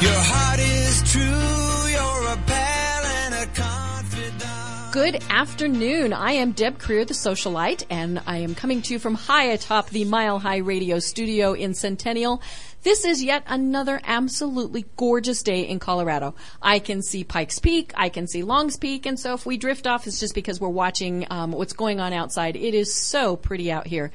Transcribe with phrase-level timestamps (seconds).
[0.00, 1.20] Your heart is true,
[1.90, 4.92] you're a pal and a confidant.
[4.94, 6.14] Good afternoon.
[6.14, 9.90] I am Deb Creer, the socialite, and I am coming to you from high atop
[9.90, 12.40] the Mile High Radio studio in Centennial.
[12.82, 16.34] This is yet another absolutely gorgeous day in Colorado.
[16.62, 19.86] I can see Pikes Peak, I can see Longs Peak, and so if we drift
[19.86, 22.56] off, it's just because we're watching um, what's going on outside.
[22.56, 24.12] It is so pretty out here.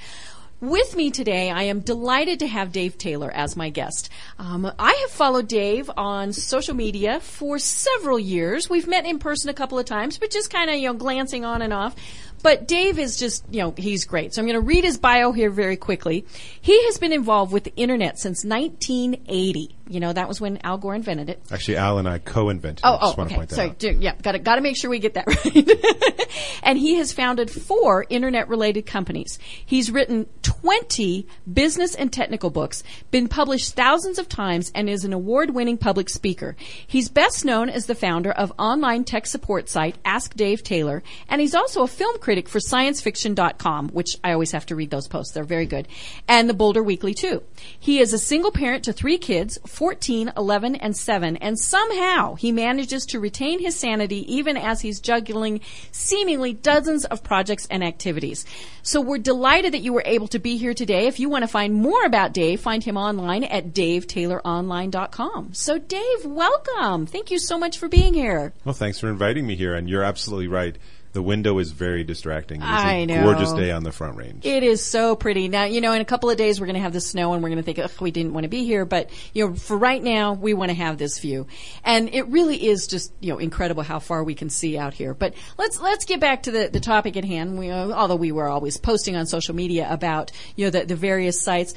[0.65, 4.09] With me today, I am delighted to have Dave Taylor as my guest.
[4.39, 8.67] Um, I have followed Dave on social media for several years.
[8.67, 11.45] We've met in person a couple of times, but just kind of, you know, glancing
[11.45, 11.95] on and off.
[12.41, 14.33] But Dave is just, you know, he's great.
[14.33, 16.25] So I'm going to read his bio here very quickly.
[16.59, 19.75] He has been involved with the internet since 1980.
[19.87, 21.41] You know, that was when Al Gore invented it.
[21.51, 22.81] Actually, Al and I co-invented.
[22.83, 22.99] Oh, it.
[23.01, 23.35] Oh, oh to okay.
[23.35, 23.79] point that Sorry, out.
[23.79, 26.29] do- yeah, got to got to make sure we get that right.
[26.63, 29.37] and he has founded four internet-related companies.
[29.65, 35.13] He's written 20 business and technical books, been published thousands of times, and is an
[35.13, 36.55] award-winning public speaker.
[36.87, 41.41] He's best known as the founder of online tech support site Ask Dave Taylor, and
[41.41, 45.33] he's also a film critic for ScienceFiction.com, which I always have to read those posts.
[45.33, 45.87] They're very good,
[46.27, 47.43] and the Boulder Weekly too.
[47.79, 52.53] He is a single parent to three kids, 14, 11, and 7, and somehow he
[52.53, 55.59] manages to retain his sanity even as he's juggling
[55.91, 58.45] seemingly dozens of projects and activities.
[58.83, 61.07] So we're delighted that you were able to be here today.
[61.07, 65.53] If you want to find more about Dave, find him online at davetayloronline.com.
[65.53, 67.05] So Dave, welcome.
[67.05, 68.53] Thank you so much for being here.
[68.63, 69.75] Well, thanks for inviting me here.
[69.75, 70.77] And you're absolutely right.
[71.15, 72.61] The window is very distracting.
[72.61, 73.23] It is I a know.
[73.23, 74.45] gorgeous day on the Front Range.
[74.45, 75.47] It is so pretty.
[75.47, 77.41] Now, you know, in a couple of days we're going to have the snow and
[77.41, 78.83] we're going to think, ugh, we didn't want to be here.
[78.83, 81.47] But, you know, for right now, we want to have this view.
[81.85, 85.13] And it really is just, you know, incredible how far we can see out here.
[85.13, 87.57] But let's, let's get back to the, the topic at hand.
[87.57, 90.97] We, uh, although we were always posting on social media about, you know, the, the
[90.97, 91.75] various sites.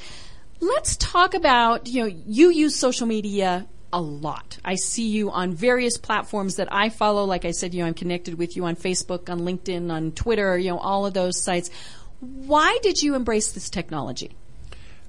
[0.59, 4.57] Let's talk about, you know, you use social media a lot.
[4.63, 7.25] I see you on various platforms that I follow.
[7.25, 10.57] Like I said, you know, I'm connected with you on Facebook, on LinkedIn, on Twitter,
[10.57, 11.69] you know, all of those sites.
[12.19, 14.31] Why did you embrace this technology?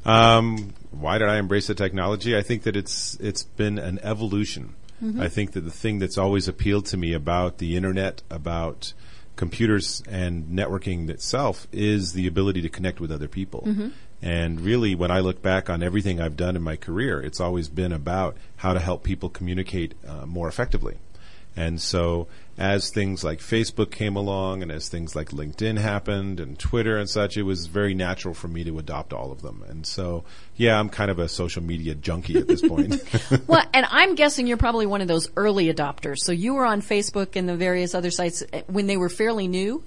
[0.05, 2.37] Um, why did I embrace the technology?
[2.37, 4.75] I think that it's it's been an evolution.
[5.03, 5.21] Mm-hmm.
[5.21, 8.93] I think that the thing that's always appealed to me about the internet, about
[9.37, 13.63] computers and networking itself, is the ability to connect with other people.
[13.67, 13.89] Mm-hmm.
[14.23, 17.69] And really, when I look back on everything I've done in my career, it's always
[17.69, 20.99] been about how to help people communicate uh, more effectively.
[21.57, 26.59] And so, as things like Facebook came along, and as things like LinkedIn happened, and
[26.59, 29.65] Twitter and such, it was very natural for me to adopt all of them.
[29.69, 30.25] And so,
[30.57, 33.03] yeah, I'm kind of a social media junkie at this point.
[33.49, 36.19] well, and I'm guessing you're probably one of those early adopters.
[36.19, 39.49] So you were on Facebook and the various other sites eh, when they were fairly
[39.49, 39.83] new.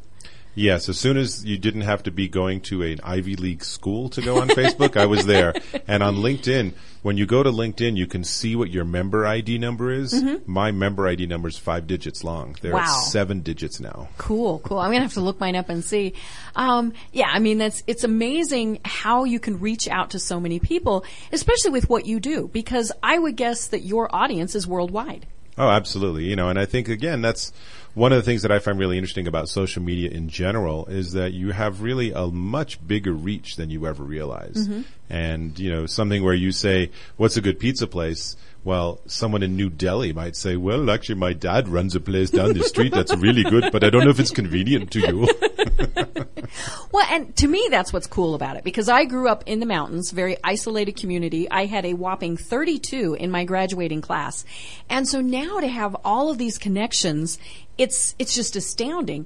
[0.55, 4.09] Yes, as soon as you didn't have to be going to an Ivy League school
[4.09, 5.53] to go on Facebook, I was there.
[5.87, 9.57] And on LinkedIn, when you go to LinkedIn, you can see what your member ID
[9.57, 10.23] number is.
[10.45, 12.55] My member ID number is five digits long.
[12.61, 13.01] They're Wow.
[13.09, 14.07] seven digits now.
[14.17, 14.79] Cool, cool.
[14.79, 16.13] I'm gonna have to look mine up and see.
[16.55, 20.59] Um, yeah, I mean that's it's amazing how you can reach out to so many
[20.59, 21.03] people,
[21.33, 22.49] especially with what you do.
[22.53, 25.25] Because I would guess that your audience is worldwide.
[25.57, 26.25] Oh, absolutely.
[26.25, 27.51] You know, and I think again, that's
[27.93, 31.13] one of the things that I find really interesting about social media in general is
[31.13, 34.67] that you have really a much bigger reach than you ever realize.
[34.67, 34.81] Mm-hmm.
[35.09, 38.35] And, you know, something where you say, what's a good pizza place?
[38.63, 42.53] Well, someone in New Delhi might say, well, actually my dad runs a place down
[42.53, 45.27] the street that's really good, but I don't know if it's convenient to you.
[46.91, 49.65] Well, and to me, that's what's cool about it because I grew up in the
[49.65, 51.49] mountains, very isolated community.
[51.49, 54.45] I had a whopping 32 in my graduating class.
[54.89, 57.39] And so now to have all of these connections,
[57.79, 59.25] it's, it's just astounding.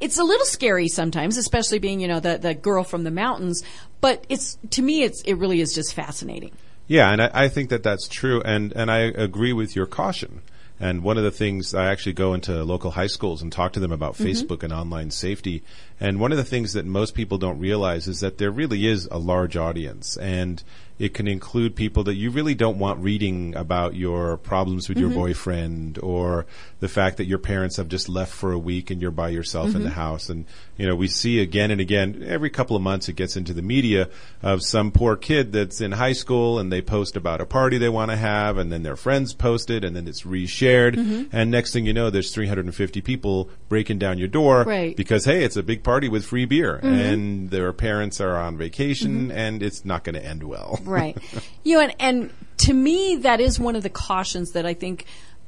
[0.00, 3.64] It's a little scary sometimes, especially being, you know, the, the girl from the mountains,
[4.00, 6.52] but it's, to me, it's, it really is just fascinating.
[6.88, 10.40] Yeah, and I, I think that that's true, and and I agree with your caution.
[10.80, 13.80] And one of the things I actually go into local high schools and talk to
[13.80, 14.26] them about mm-hmm.
[14.26, 15.64] Facebook and online safety.
[15.98, 19.08] And one of the things that most people don't realize is that there really is
[19.10, 20.62] a large audience, and
[20.98, 25.08] it can include people that you really don't want reading about your problems with your
[25.08, 25.18] mm-hmm.
[25.18, 26.46] boyfriend or
[26.80, 29.74] the fact that your parents have just left for a week and you're by yourself
[29.74, 30.00] in the mm-hmm.
[30.00, 30.28] house.
[30.28, 30.44] And,
[30.76, 33.62] you know, we see again and again, every couple of months it gets into the
[33.62, 34.08] media
[34.42, 37.88] of some poor kid that's in high school and they post about a party they
[37.88, 40.94] want to have and then their friends post it and then it's reshared.
[40.94, 41.36] Mm-hmm.
[41.36, 44.96] And next thing you know, there's 350 people breaking down your door Right.
[44.96, 49.30] because, hey, it's a big party with free beer and their parents are on vacation
[49.30, 50.80] and it's not going to end well.
[50.88, 51.16] Right.
[51.64, 55.04] you know, and, and to me, that is one of the cautions that I think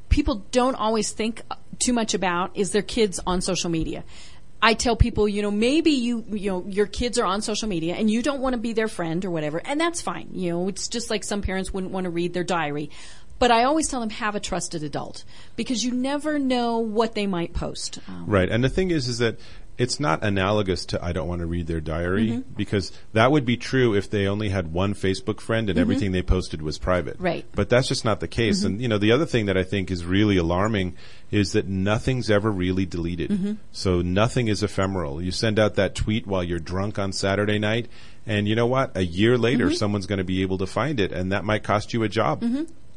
[0.09, 1.43] people don't always think
[1.79, 4.05] too much about is their kids on social media.
[4.63, 7.95] I tell people, you know, maybe you, you know, your kids are on social media
[7.95, 10.29] and you don't want to be their friend or whatever, and that's fine.
[10.35, 12.91] You know, it's just like some parents wouldn't want to read their diary.
[13.39, 15.25] But I always tell them have a trusted adult
[15.57, 17.99] because you never know what they might post.
[18.07, 18.51] Um, Right.
[18.51, 19.41] And the thing is, is that
[19.81, 22.55] it's not analogous to I don't want to read their diary Mm-hmm.
[22.57, 26.23] because that would be true if they only had one Facebook friend and everything they
[26.23, 27.15] posted was private.
[27.15, 27.25] Mm-hmm.
[27.25, 27.45] Right.
[27.53, 28.63] But that's just not the case.
[28.63, 30.97] And you know, the other thing that I think is really alarming
[31.31, 33.31] is that nothing's ever really deleted.
[33.31, 33.53] Mm-hmm.
[33.73, 35.23] So nothing is ephemeral.
[35.23, 37.89] You send out that tweet while you're drunk on Saturday night
[38.27, 38.97] and you know what?
[38.97, 39.75] A year later Mm-hmm.
[39.75, 42.45] someone's going to be able to find it and that might cost you a job.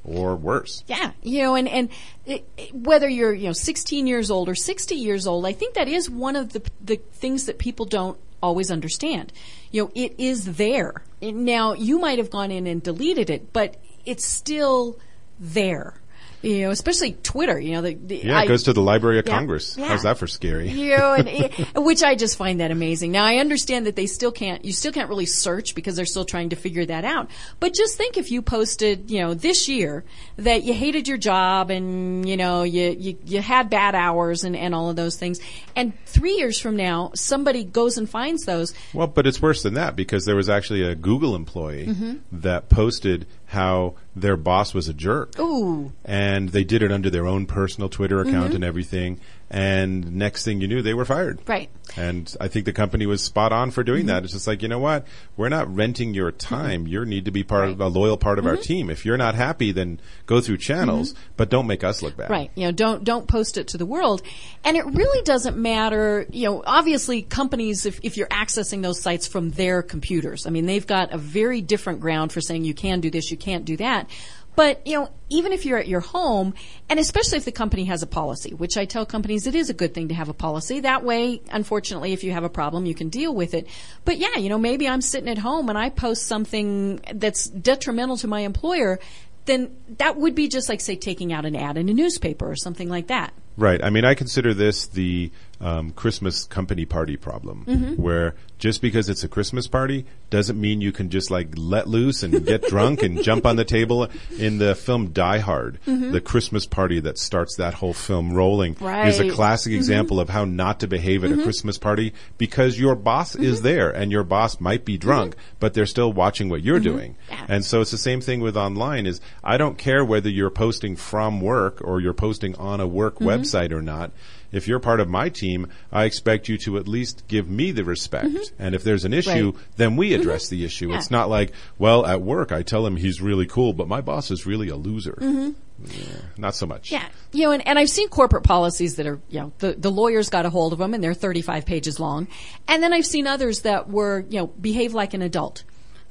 [0.05, 0.83] Or worse.
[0.87, 1.89] Yeah, you know, and and
[2.25, 5.87] it, whether you're you know 16 years old or 60 years old, I think that
[5.87, 9.31] is one of the the things that people don't always understand.
[9.71, 11.03] You know, it is there.
[11.21, 14.99] Now you might have gone in and deleted it, but it's still
[15.39, 15.95] there.
[16.43, 17.57] You know, especially Twitter.
[17.59, 19.33] You know, the, the Yeah, I- it goes to the Library of Yeah.
[19.37, 19.77] Congress.
[19.77, 19.87] Yeah.
[19.87, 20.69] How's that for scary?
[20.69, 23.11] you know, and it, which I just find that amazing.
[23.13, 26.25] Now I understand that they still can't, you still can't really search because they're still
[26.25, 27.29] trying to figure that out.
[27.59, 30.03] But just think if you posted, you know, this year
[30.37, 34.55] that you hated your job and you know you you, you had bad hours and
[34.55, 35.39] and all of those things,
[35.75, 38.73] and three years from now somebody goes and finds those.
[38.93, 42.17] Well, but it's worse than that because there was actually a Google employee Mm-hmm.
[42.41, 45.39] that posted how their boss was a jerk.
[45.39, 48.55] Ooh, And they did it under their own personal Twitter account Mm-hmm.
[48.55, 49.19] and everything.
[49.53, 51.39] And next thing you knew, they were fired.
[51.47, 51.69] right.
[51.95, 54.07] And I think the company was spot on for doing Mm-hmm.
[54.07, 54.23] that.
[54.23, 55.05] It's just like, you know what?
[55.37, 56.87] We're not renting your time.
[56.87, 58.61] You need to be part of a loyal part of our Mm-hmm.
[58.63, 58.89] team.
[58.89, 62.31] If you're not happy, then go through channels, but don't make us look bad.
[62.31, 62.49] Right.
[62.55, 64.23] You know, don't don't post it to the world.
[64.63, 69.27] And it really doesn't matter, you know, obviously companies if, if you're accessing those sites
[69.27, 70.47] from their computers.
[70.47, 73.37] I mean, they've got a very different ground for saying you can do this, you
[73.37, 74.09] can't do that.
[74.55, 76.53] But, you know, even if you're at your home,
[76.89, 79.73] and especially if the company has a policy, which I tell companies it is a
[79.73, 80.81] good thing to have a policy.
[80.81, 83.67] That way, unfortunately, if you have a problem, you can deal with it.
[84.05, 88.17] But yeah, you know, maybe I'm sitting at home and I post something that's detrimental
[88.17, 88.99] to my employer,
[89.45, 92.55] then that would be just like, say, taking out an ad in a newspaper or
[92.55, 93.33] something like that.
[93.57, 93.83] Right.
[93.83, 95.31] I mean, I consider this the
[95.63, 98.01] um, Christmas company party problem, Mm-hmm.
[98.01, 102.23] where just because it's a Christmas party doesn't mean you can just like let loose
[102.23, 104.07] and get drunk and jump on the table.
[104.39, 108.79] In the film Die Hard, the Christmas party that starts that whole film rolling is
[108.79, 109.21] a Mm-hmm.
[109.23, 109.35] Mm-hmm.
[109.35, 113.57] classic example of how not to behave at a Christmas party because your boss is
[113.57, 113.63] Mm-hmm.
[113.63, 117.15] there and your boss might be drunk, but they're still watching what you're doing.
[117.29, 117.45] Yeah.
[117.49, 120.95] And so it's the same thing with online is I don't care whether you're posting
[120.95, 123.27] from work or you're posting on a work Mm-hmm.
[123.27, 124.11] website or not.
[124.55, 127.83] If you're part of my team, I expect you to at least give me the
[127.83, 128.53] respect.
[128.59, 129.57] And if there's an issue, Mm-hmm.
[129.57, 129.67] Right.
[129.77, 130.91] then we address the issue.
[130.91, 130.97] Yeah.
[130.97, 134.29] It's not like, well, at work I tell him he's really cool, but my boss
[134.31, 135.17] is really a loser.
[135.19, 136.05] Yeah,
[136.37, 136.91] not so much.
[136.91, 136.95] Mm-hmm.
[136.95, 139.89] Yeah, you know, and, and I've seen corporate policies that are, you know, the, the
[139.91, 142.27] lawyers got a hold of them and they're 35 pages long.
[142.67, 145.63] And then I've seen others that were, you know, behave like an adult.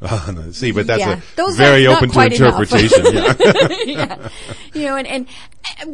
[0.53, 1.19] See, but that's Yeah.
[1.19, 3.05] a Those very open to interpretation.
[3.15, 3.35] yeah.
[3.87, 4.29] yeah.
[4.75, 5.27] You know, and, and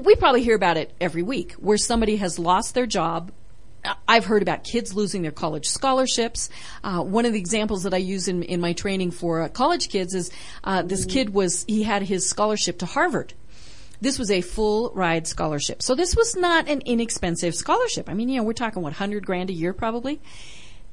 [0.05, 3.31] we probably hear about it every week where somebody has lost their job.
[4.07, 6.51] I've heard about kids losing their college scholarships.
[6.83, 9.89] Uh, one of the examples that I use in, in my training for uh, college
[9.89, 10.31] kids is
[10.65, 13.35] uh, this kid was, he had his scholarship to Harvard.
[14.01, 15.83] This was a full ride scholarship.
[15.83, 18.09] So this was not an inexpensive scholarship.
[18.09, 20.21] I mean, you know, we're talking what, 100 grand a year probably?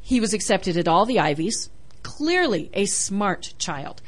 [0.02, 1.70] He was accepted at all the Ivies.
[2.06, 4.04] Clearly a smart child.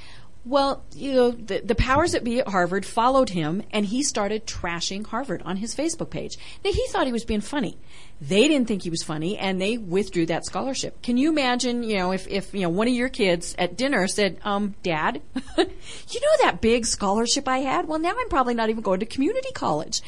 [0.46, 4.46] Well, you know, the, the powers that be at Harvard followed him and he started
[4.46, 6.38] trashing Harvard on his Facebook page.
[6.64, 7.80] Now, he thought he was being funny.
[8.22, 11.02] They didn't think he was funny and they withdrew that scholarship.
[11.02, 14.08] Can you imagine, you know, if, if, you know, one of your kids at dinner
[14.08, 15.24] said, um, dad,
[15.58, 17.88] you know that big scholarship I had?
[17.88, 20.04] Well, now I'm probably not even going to community college.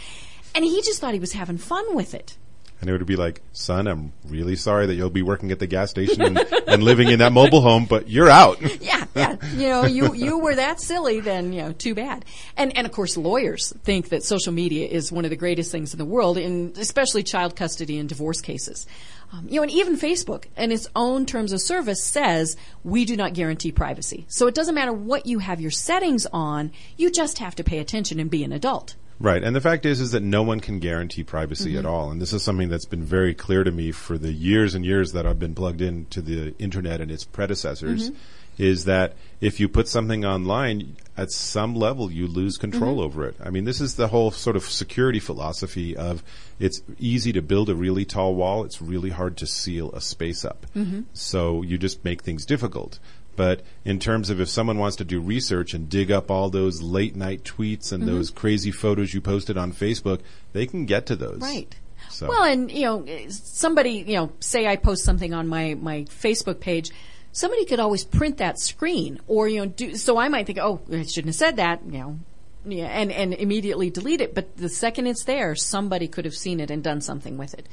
[0.53, 2.37] And he just thought he was having fun with it.
[2.81, 5.67] And it would be like, son, I'm really sorry that you'll be working at the
[5.67, 8.61] gas station and, and living in that mobile home, but you're out.
[8.81, 9.35] yeah, yeah.
[9.53, 12.23] You know, you you were that silly, then you know, too bad.
[12.55, 15.93] And and of course, lawyers think that social media is one of the greatest things
[15.93, 18.87] in the world, in especially child custody and divorce cases.
[19.31, 23.15] Um, you know, and even Facebook, in its own terms of service, says we do
[23.15, 24.25] not guarantee privacy.
[24.29, 27.79] So it doesn't matter what you have your settings on; you just have to pay
[27.79, 28.95] attention and be an adult.
[29.19, 29.43] Right.
[29.43, 31.79] And the fact is, is that no one can guarantee privacy Mm-hmm.
[31.79, 32.09] at all.
[32.09, 35.11] And this is something that's been very clear to me for the years and years
[35.11, 38.11] that I've been plugged into the internet and its predecessors.
[38.11, 38.19] Mm-hmm.
[38.57, 43.05] Is that if you put something online, at some level you lose control Mm-hmm.
[43.05, 43.35] over it.
[43.41, 46.23] I mean, this is the whole sort of security philosophy of
[46.59, 50.43] it's easy to build a really tall wall, it's really hard to seal a space
[50.43, 50.65] up.
[50.75, 51.01] Mm-hmm.
[51.13, 52.99] So you just make things difficult.
[53.39, 56.81] But in terms of if someone wants to do research and dig up all those
[56.81, 58.15] late night tweets and Mm-hmm.
[58.15, 60.19] those crazy photos you posted on Facebook,
[60.51, 61.39] they can get to those.
[61.39, 61.73] Right.
[62.09, 62.27] So.
[62.27, 66.59] Well, and you know, somebody, you know, say I post something on my my Facebook
[66.59, 66.91] page,
[67.31, 69.95] somebody could always print that screen, or you know, do.
[69.95, 71.79] So I might think, oh, I shouldn't have said that.
[71.85, 72.19] You know,
[72.65, 74.35] yeah, and and immediately delete it.
[74.35, 77.67] But the second it's there, somebody could have seen it and done something with it.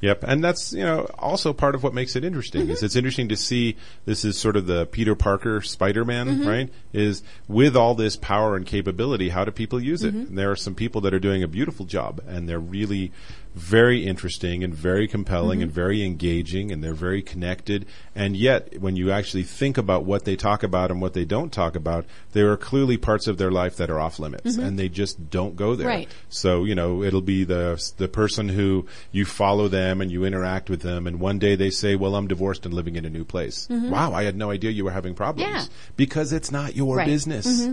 [0.00, 2.86] Yep, and that's you know also part of what makes it interesting is mm-hmm.
[2.86, 3.76] it's interesting to see
[4.06, 6.48] this is sort of the Peter Parker Spider-Man, mm-hmm.
[6.48, 6.68] right?
[6.92, 10.14] Is with all this power and capability, how do people use it?
[10.14, 10.28] Mm-hmm.
[10.28, 13.12] And there are some people that are doing a beautiful job, and they're really
[13.54, 15.76] very interesting and very compelling and mm-hmm.
[15.76, 17.86] very engaging, and they're very connected.
[18.14, 21.52] And yet, when you actually think about what they talk about and what they don't
[21.52, 24.64] talk about, there are clearly parts of their life that are off limits, mm-hmm.
[24.64, 25.88] and they just don't go there.
[25.88, 26.08] Right.
[26.28, 30.70] So you know, it'll be the the person who you follow them and you interact
[30.70, 33.24] with them, and one day they say, "Well, I'm divorced and living in a new
[33.24, 33.90] place." Mm-hmm.
[33.90, 35.64] Wow, I had no idea you were having problems Yeah.
[35.96, 37.06] because it's not your Right.
[37.06, 37.68] business.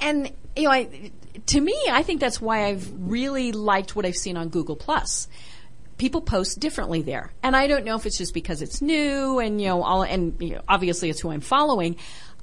[0.00, 1.10] And you know, I,
[1.46, 5.28] to me, I think that's why I've really liked what I've seen on Google Plus.
[5.98, 9.60] People post differently there, and I don't know if it's just because it's new and
[9.60, 11.96] you know, all, and you know, obviously it's who I'm following.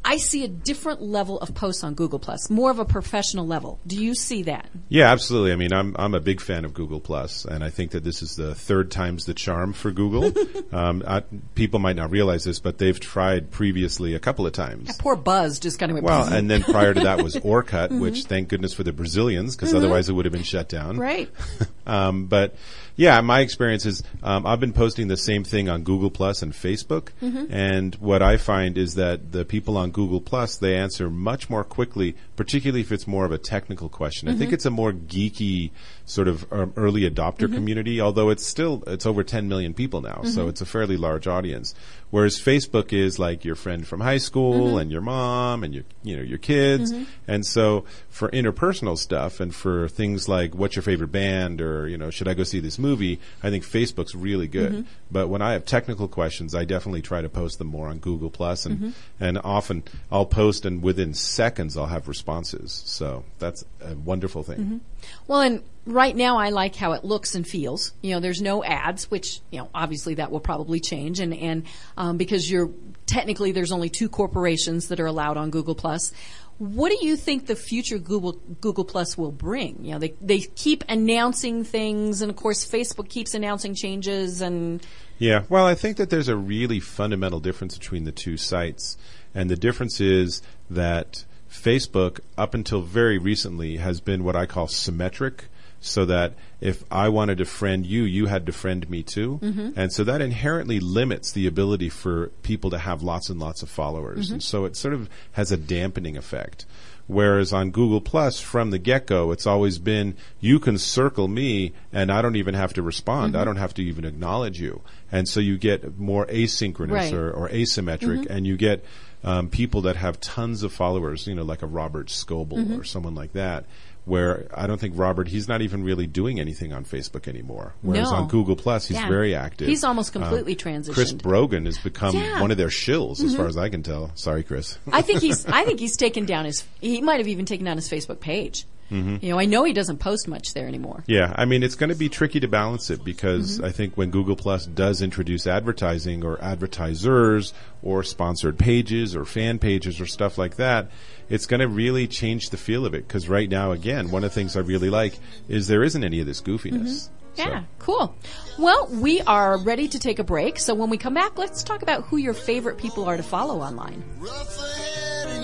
[0.04, 3.80] I see a different level of posts on Google Plus, more of a professional level.
[3.86, 4.70] Do you see that?
[4.90, 5.52] Yeah, absolutely.
[5.52, 8.22] I mean, I'm I'm a big fan of Google Plus, and I think that this
[8.22, 10.32] is the third time's the charm for Google.
[10.72, 11.24] um, I,
[11.56, 14.96] people might not realize this, but they've tried previously a couple of times.
[14.98, 16.06] Poor Buzz just kind of went.
[16.06, 19.74] Well, and then prior to that was Orkut, which thank goodness for the Brazilians, because
[19.74, 20.98] otherwise it would have been shut down.
[20.98, 21.30] right.
[21.88, 22.54] Um, but
[22.98, 26.52] yeah, my experience is um, I've been posting the same thing on Google Plus and
[26.52, 27.10] Facebook,
[27.52, 31.64] and what I find is that the people on Google Plus they answer much more
[31.64, 34.28] quickly, particularly if it's more of a technical question.
[34.28, 35.72] I think it's a more geeky
[36.08, 37.56] sort of um, early adopter mm-hmm.
[37.56, 40.50] community, although it's still it's over 10 million people now, so mm-hmm.
[40.50, 41.76] it's a fairly large audience.
[42.10, 44.78] Whereas Facebook is like your friend from high school mm-hmm.
[44.78, 46.94] and your mom and your you know your kids,
[47.28, 51.60] and so for interpersonal stuff and for things like what's your favorite band?
[51.60, 54.86] or you know should I go see this movie, I think Facebook's really good.
[55.12, 58.30] But when I have technical questions, I definitely try to post them more on Google
[58.30, 62.82] Plus, and and often I'll post and within seconds I'll have responses.
[62.86, 64.80] So that's a wonderful thing.
[65.28, 67.94] Well, and right now I like how it looks and feels.
[68.02, 71.64] You know, there's no ads, which you know obviously that will probably change, and and
[71.96, 72.70] um, because you're
[73.06, 76.12] technically there's only two corporations that are allowed on Google Plus.
[76.60, 79.86] What do you think the future Google Google Plus will bring?
[79.86, 84.86] You know, they they keep announcing things, and of course Facebook keeps announcing changes, and
[85.18, 88.98] Yeah, well, I think that there's a really fundamental difference between the two sites.
[89.34, 94.68] And the difference is that Facebook, up until very recently, has been what I call
[94.68, 95.46] symmetric.
[95.80, 99.40] So that if I wanted to friend you, you had to friend me too.
[99.44, 99.80] Mm-hmm.
[99.80, 103.70] And so that inherently limits the ability for people to have lots and lots of
[103.70, 104.26] followers.
[104.26, 104.34] Mm-hmm.
[104.34, 106.66] And so it sort of has a dampening effect.
[107.06, 111.74] Whereas on Google Plus, from the get go, it's always been you can circle me
[111.94, 113.34] and I don't even have to respond.
[113.34, 113.42] Mm-hmm.
[113.42, 114.82] I don't have to even acknowledge you.
[115.12, 117.14] And so you get more asynchronous Right.
[117.14, 118.84] or, or asymmetric and you get
[119.24, 123.16] um, people that have tons of followers, you know, like a Robert Scoble or someone
[123.16, 123.66] like that.
[124.08, 127.74] Where I don't think Robert, he's not even really doing anything on Facebook anymore.
[127.82, 128.18] Whereas No.
[128.18, 129.10] on Google Plus, he's Yeah.
[129.10, 129.68] very active.
[129.68, 131.12] He's almost Um, completely Chris.
[131.12, 132.22] Brogan has become Yeah.
[132.24, 132.42] Mm-hmm.
[132.42, 134.12] one of their shills, as far as I can tell.
[134.16, 134.78] Sorry, Chris.
[134.92, 137.76] I think he's I think he's taken down his he might have even taken down
[137.76, 138.66] his Facebook page.
[138.90, 141.04] You know, I know he doesn't post much there anymore.
[141.08, 143.66] Yeah, I mean, it's going to be tricky to balance it because Mm-hmm.
[143.66, 147.54] I think when Google Plus does introduce advertising or advertisers
[147.84, 150.90] or sponsored pages or fan pages or stuff like that,
[151.30, 153.08] it's going to really change the feel of it.
[153.08, 156.20] Because right now, again, one of the things I really like is there isn't any
[156.22, 157.10] of this goofiness.
[157.36, 158.16] Yeah, So- cool.
[158.58, 160.58] Well, we are ready to take a break.
[160.60, 163.60] So when we come back, let's talk about who your favorite people are to follow
[163.62, 164.04] online.
[164.18, 164.97] Rough ahead and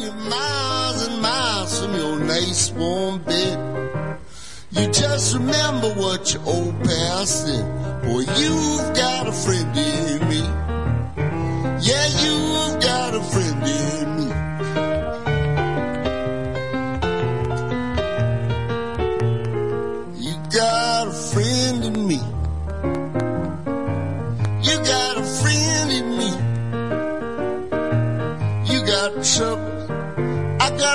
[0.03, 4.19] you're miles and miles from your nice warm bed.
[4.72, 8.01] You just remember what your old past said.
[8.03, 10.41] Boy, you've got a friend in me.
[11.88, 14.12] Yeah, you've got a friend in me.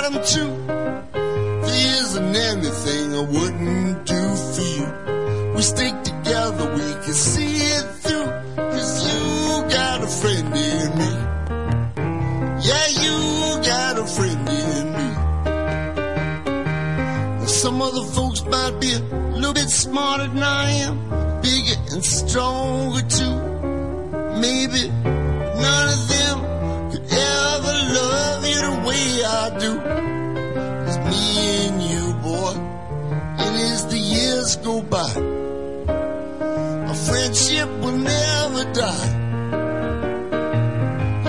[0.09, 0.51] Too.
[1.13, 5.53] There isn't anything I wouldn't do for you.
[5.55, 8.25] We stick together, we can see it through.
[8.55, 11.11] Cause you got a friend in me.
[12.67, 15.09] Yeah, you got a friend in me.
[17.39, 18.99] Now, some other folks might be a
[19.35, 20.97] little bit smarter than I am,
[21.41, 23.35] bigger and stronger too.
[24.41, 26.08] Maybe none of
[28.89, 29.71] way I do.
[30.87, 31.23] It's me
[31.65, 32.53] and you, boy.
[33.43, 35.11] And as the years go by,
[36.89, 39.09] our friendship will never die.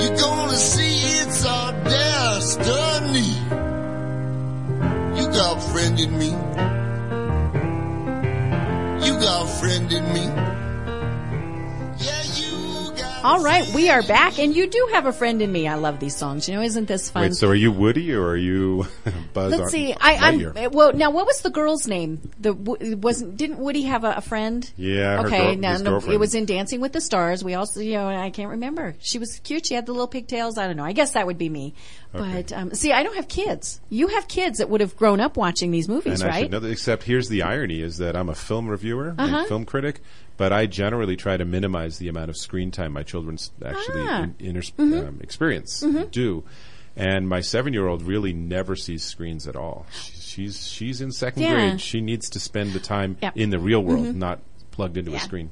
[0.00, 3.30] You're gonna see it's our destiny.
[5.16, 5.56] You got
[6.04, 6.30] in me.
[9.06, 10.49] You got a friend in me.
[13.22, 15.68] All right, we are back, and you do have a friend in me.
[15.68, 16.48] I love these songs.
[16.48, 17.24] You know, isn't this fun?
[17.24, 18.86] Wait, so are you Woody or are you
[19.34, 19.52] Buzz?
[19.52, 19.92] Let's see.
[19.92, 20.94] I, I'm well.
[20.94, 22.18] Now, what was the girl's name?
[22.40, 24.68] The wasn't didn't Woody have a, a friend?
[24.78, 25.54] Yeah, her Okay.
[25.56, 27.44] girl- no, it was in Dancing with the Stars.
[27.44, 28.94] We also, you know, I can't remember.
[29.00, 29.66] She was cute.
[29.66, 30.56] She had the little pigtails.
[30.56, 30.84] I don't know.
[30.84, 31.74] I guess that would be me.
[32.12, 33.82] But um, see, I don't have kids.
[33.90, 36.50] You have kids that would have grown up watching these movies, And right?
[36.50, 39.36] that, except here's the irony is that I'm a film reviewer Uh-huh.
[39.40, 40.00] and film critic,
[40.40, 44.22] but I generally try to minimize the amount of screen time my children actually Ah.
[44.22, 45.06] in, inter- Mm-hmm.
[45.08, 46.44] um, experience do.
[46.96, 49.84] And my seven-year-old really never sees screens at all.
[49.92, 51.52] She's she's, she's in second Yeah.
[51.54, 51.80] grade.
[51.82, 53.36] She needs to spend the time Yep.
[53.36, 55.18] in the real world, not plugged into Yeah.
[55.18, 55.50] a screen.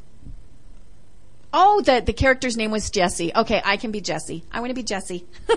[1.50, 3.32] Oh, the the character's name was Jesse.
[3.34, 4.44] Okay, I can be Jesse.
[4.52, 5.24] I want to be Jesse.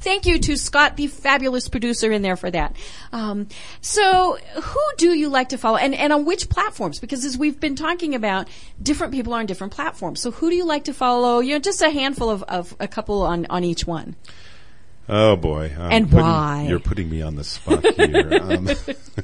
[0.00, 2.74] Thank you to Scott, the fabulous producer in there for that.
[3.12, 3.48] Um,
[3.82, 6.98] so, who do you like to follow, and and on which platforms?
[6.98, 8.48] Because as we've been talking about,
[8.82, 10.20] different people are on different platforms.
[10.20, 11.40] So, who do you like to follow?
[11.40, 14.16] You know, just a handful of, of a couple on on each one.
[15.10, 15.70] Oh boy!
[15.76, 16.66] Um, And putting- why?
[16.66, 18.38] You're putting me on the spot here.
[18.40, 18.68] um,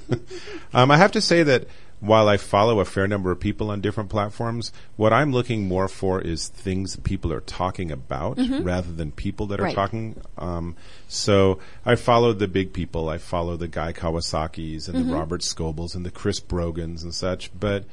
[0.75, 1.67] um, I have to say that
[2.01, 5.87] while I follow a fair number of people on different platforms, what I'm looking more
[5.87, 9.67] for is things people are talking about rather than people that are Mm-hmm.
[9.67, 9.75] Right.
[9.75, 10.21] talking.
[10.39, 10.77] Um,
[11.09, 13.09] so I follow the big people.
[13.11, 15.11] I follow the Guy Kawasaki's and Mm-hmm.
[15.11, 17.85] the Robert Scobles and the Chris Brogans and such, but.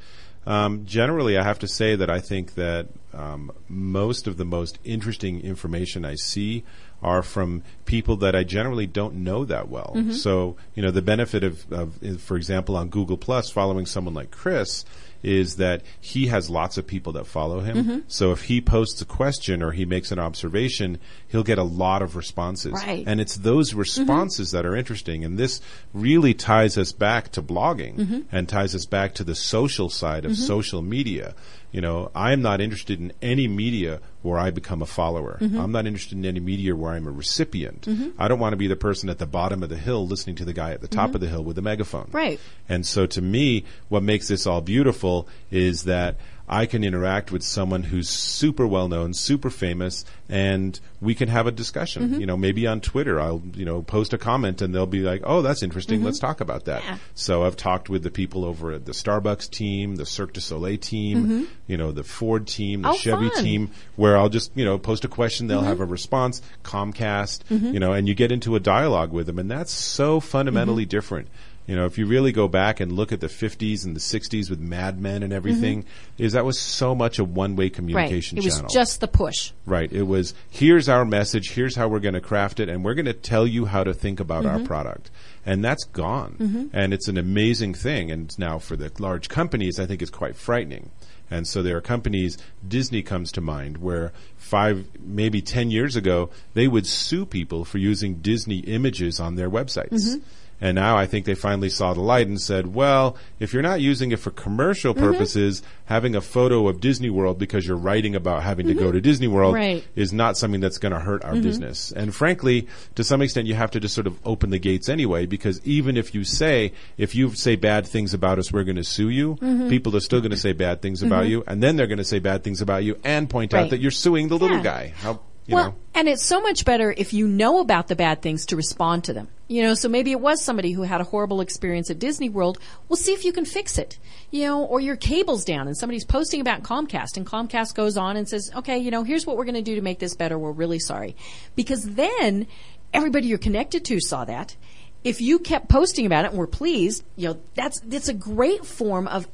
[0.46, 4.78] Um, generally, I have to say that I think that um, most of the most
[4.82, 6.64] interesting information I see
[7.02, 9.92] are from people that I generally don't know that well.
[9.96, 10.12] Mm-hmm.
[10.12, 14.30] So, you know, the benefit of, of, for example, on Google Plus, following someone like
[14.30, 14.84] Chris
[15.22, 17.76] is that he has lots of people that follow him.
[17.76, 17.98] Mm-hmm.
[18.06, 22.02] So if he posts a question or he makes an observation, he'll get a lot
[22.02, 22.72] of responses.
[22.74, 23.02] Right.
[23.06, 23.80] And it's those mm-hmm.
[23.80, 25.24] responses that are interesting.
[25.24, 25.60] And this
[25.92, 30.36] really ties us back to blogging and ties us back to the social side of
[30.36, 31.34] social media.
[31.72, 35.38] You know, I'm not interested in any media where I become a follower.
[35.40, 37.86] I'm not interested in any media where I'm a recipient.
[38.18, 40.44] I don't want to be the person at the bottom of the hill listening to
[40.44, 42.08] the guy at the top of the hill with a megaphone.
[42.12, 42.40] Right.
[42.68, 46.16] And so to me, what makes this all beautiful is that
[46.50, 51.46] I can interact with someone who's super well known, super famous, and we can have
[51.46, 52.04] a discussion.
[52.04, 52.20] Mm-hmm.
[52.20, 55.20] You know, maybe on Twitter, I'll, you know, post a comment and they'll be like,
[55.24, 56.02] oh, that's interesting.
[56.02, 56.80] Let's talk about that.
[56.80, 56.92] Mm-hmm.
[56.94, 56.98] Yeah.
[57.14, 60.78] So I've talked with the people over at the Starbucks team, the Cirque du Soleil
[60.78, 62.94] team, you know, the Ford team, the Mm-hmm.
[62.94, 63.36] Oh, Chevy fun.
[63.36, 63.44] Mm-hmm.
[63.44, 67.40] team, where I'll just, you know, post a question, they'll have a response, Comcast,
[67.72, 69.38] you know, and you get into a dialogue with them.
[69.38, 70.88] And that's so fundamentally Mm-hmm.
[70.90, 71.28] different.
[71.66, 74.48] You know, if you really go back and look at the 50s and the 60s
[74.48, 75.84] with Mad Men and everything,
[76.16, 77.74] is that was so much a one-way Right.
[77.74, 78.70] communication It was channel.
[78.70, 79.52] just the push.
[79.66, 79.92] Right.
[79.92, 83.04] It was here's our message, here's how we're going to craft it, and we're going
[83.04, 84.60] to tell you how to think about Mm-hmm.
[84.62, 85.10] our product.
[85.44, 86.70] And that's gone.
[86.72, 88.10] And it's an amazing thing.
[88.10, 90.90] And now for the large companies, I think it's quite frightening.
[91.30, 96.30] And so there are companies, Disney comes to mind, where five, maybe ten years ago,
[96.54, 99.92] they would sue people for using Disney images on their websites.
[99.92, 100.22] Mm-hmm.
[100.60, 103.80] And now I think they finally saw the light and said, well, if you're not
[103.80, 105.04] using it for commercial mm-hmm.
[105.04, 108.92] purposes, having a photo of Disney World because you're writing about having to go mm-hmm.
[108.92, 109.86] to Disney World Right.
[109.94, 111.42] is not something that's going to hurt our mm-hmm.
[111.42, 111.92] business.
[111.92, 112.66] And frankly,
[112.96, 115.96] to some extent, you have to just sort of open the gates anyway, because even
[115.96, 119.36] if you say, if you say bad things about us, we're going to sue you,
[119.68, 122.04] people are still going to say bad things about you, and then they're going to
[122.04, 123.64] say bad things about you and point Right.
[123.64, 124.62] out that you're suing the little Yeah.
[124.62, 124.92] guy.
[124.96, 125.76] How, you well, know.
[125.94, 129.14] and it's so much better if you know about the bad things to respond to
[129.14, 129.28] them.
[129.48, 132.58] You know, so maybe it was somebody who had a horrible experience at Disney World.
[132.86, 133.98] Well, see if you can fix it.
[134.30, 138.18] You know, or your cable's down and somebody's posting about Comcast and Comcast goes on
[138.18, 140.38] and says, okay, you know, here's what we're going to do to make this better.
[140.38, 141.16] We're really sorry.
[141.56, 142.46] Because then
[142.92, 144.54] everybody you're connected to saw that.
[145.02, 148.66] If you kept posting about it and were pleased, you know, that's, that's a great
[148.66, 149.26] form of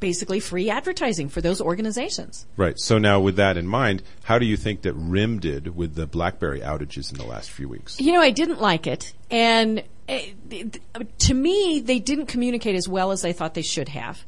[0.00, 2.46] basically free advertising for those organizations.
[2.56, 2.78] Right.
[2.78, 6.06] So now, with that in mind, how do you think that RIM did with the
[6.06, 8.00] BlackBerry outages in the last few weeks?
[8.00, 10.80] You know, I didn't like it, and th- th-
[11.18, 14.24] to me, they didn't communicate as well as I thought they should have.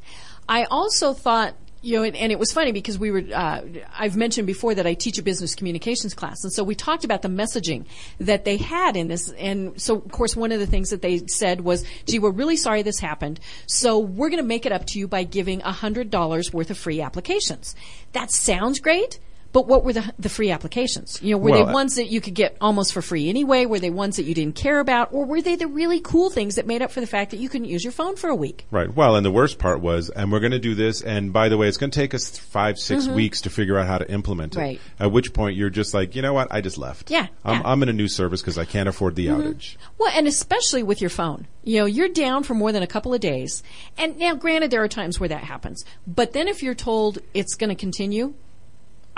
[0.47, 1.55] I also thought.
[1.81, 3.61] You know, and, and it was funny because we were, uh,
[3.97, 6.43] I've mentioned before that I teach a business communications class.
[6.43, 7.85] And so we talked about the messaging
[8.19, 9.31] that they had in this.
[9.31, 12.57] And so, of course, one of the things that they said was, gee, we're really
[12.57, 13.39] sorry this happened.
[13.65, 16.99] So we're going to make it up to you by giving $100 worth of free
[16.99, 17.75] applications.
[18.11, 19.19] That sounds great,
[19.51, 21.19] But what were the the free applications?
[21.21, 23.65] You know, were Well, they ones that you could get almost for free anyway?
[23.65, 26.55] Were they ones that you didn't care about, or were they the really cool things
[26.55, 28.65] that made up for the fact that you couldn't use your phone for a week?
[28.71, 28.93] Right.
[28.93, 31.57] Well, and the worst part was, and we're going to do this, and by the
[31.57, 34.55] way, it's going to take us five, 6 weeks to figure out how to implement
[34.55, 34.59] it.
[34.59, 34.65] Mm-hmm.
[34.65, 34.81] Right.
[34.99, 36.49] At which point you're just like, you know what?
[36.51, 37.09] I just left.
[37.09, 37.61] Yeah, I'm, yeah.
[37.65, 39.77] I'm in a new service because I can't afford the outage.
[39.97, 41.47] Well, and especially with your phone.
[41.63, 43.63] You know, you're down for more than a couple of days.
[43.97, 45.83] And now, granted, there are times where that happens.
[46.07, 48.33] But then if you're told it's going to continue,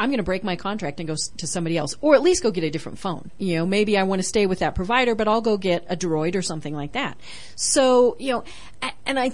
[0.01, 2.49] I'm going to break my contract and go to somebody else, or at least go
[2.49, 3.29] get a different phone.
[3.37, 5.95] You know, maybe I want to stay with that provider, but I'll go get a
[5.95, 7.19] Droid or something like that.
[7.55, 8.43] So, you know,
[9.05, 9.31] and I,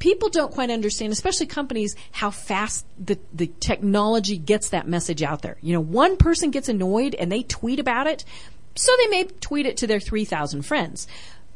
[0.00, 5.42] people don't quite understand, especially companies, how fast the, the technology gets that message out
[5.42, 5.58] there.
[5.60, 8.24] You know, one person gets annoyed and they tweet about it,
[8.74, 11.06] so they may tweet it to their 3,000 friends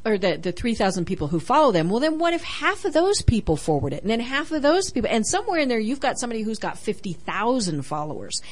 [0.04, 1.88] or the, the 3,000 people who follow them.
[1.88, 4.02] Well, then what if half of those people forward it?
[4.02, 6.78] And then half of those people, and somewhere in there you've got somebody who's got
[6.78, 8.42] 50,000 followers.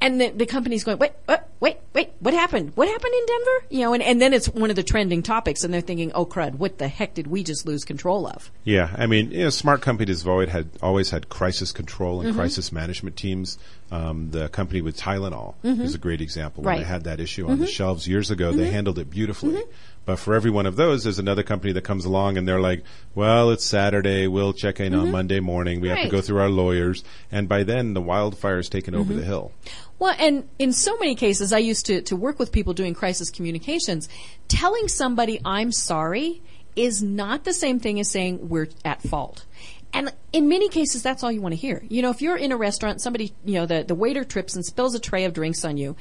[0.00, 2.72] And the, the company's going, wait, what, wait, wait, what happened?
[2.74, 3.64] What happened in Denver?
[3.70, 6.26] You know, and, and then it's one of the trending topics and they're thinking, oh
[6.26, 8.50] crud, what the heck did we just lose control of?
[8.64, 12.26] Yeah, I mean, you know, smart companies have always had always had crisis control Mm-hmm.
[12.28, 13.56] and crisis management teams.
[13.90, 16.64] Um, the company with Tylenol is a great example.
[16.64, 16.80] When Mm-hmm.
[16.80, 16.84] Right.
[16.84, 16.88] Mm-hmm.
[16.88, 19.62] they had that issue on the shelves years ago, they handled it beautifully.
[20.06, 22.84] But for every one of those, there's another company that comes along and they're like,
[23.14, 24.26] "Well, it's Saturday.
[24.26, 25.80] We'll check in on Monday morning.
[25.80, 26.10] We have to Mm-hmm.
[26.16, 29.20] Go through our lawyers." And by then, the wildfire wildfire's taken over Mm-hmm.
[29.20, 29.52] the hill.
[29.98, 33.30] Well, and in so many cases, I used to, to work with people doing crisis
[33.30, 34.08] communications.
[34.48, 36.42] Telling somebody I'm sorry
[36.76, 39.44] is not the same thing as saying we're at fault.
[39.92, 41.84] And in many cases, that's all you want to hear.
[41.88, 44.64] You know, if you're in a restaurant, somebody, you know, the, the waiter trips and
[44.64, 45.94] spills a tray of drinks on you.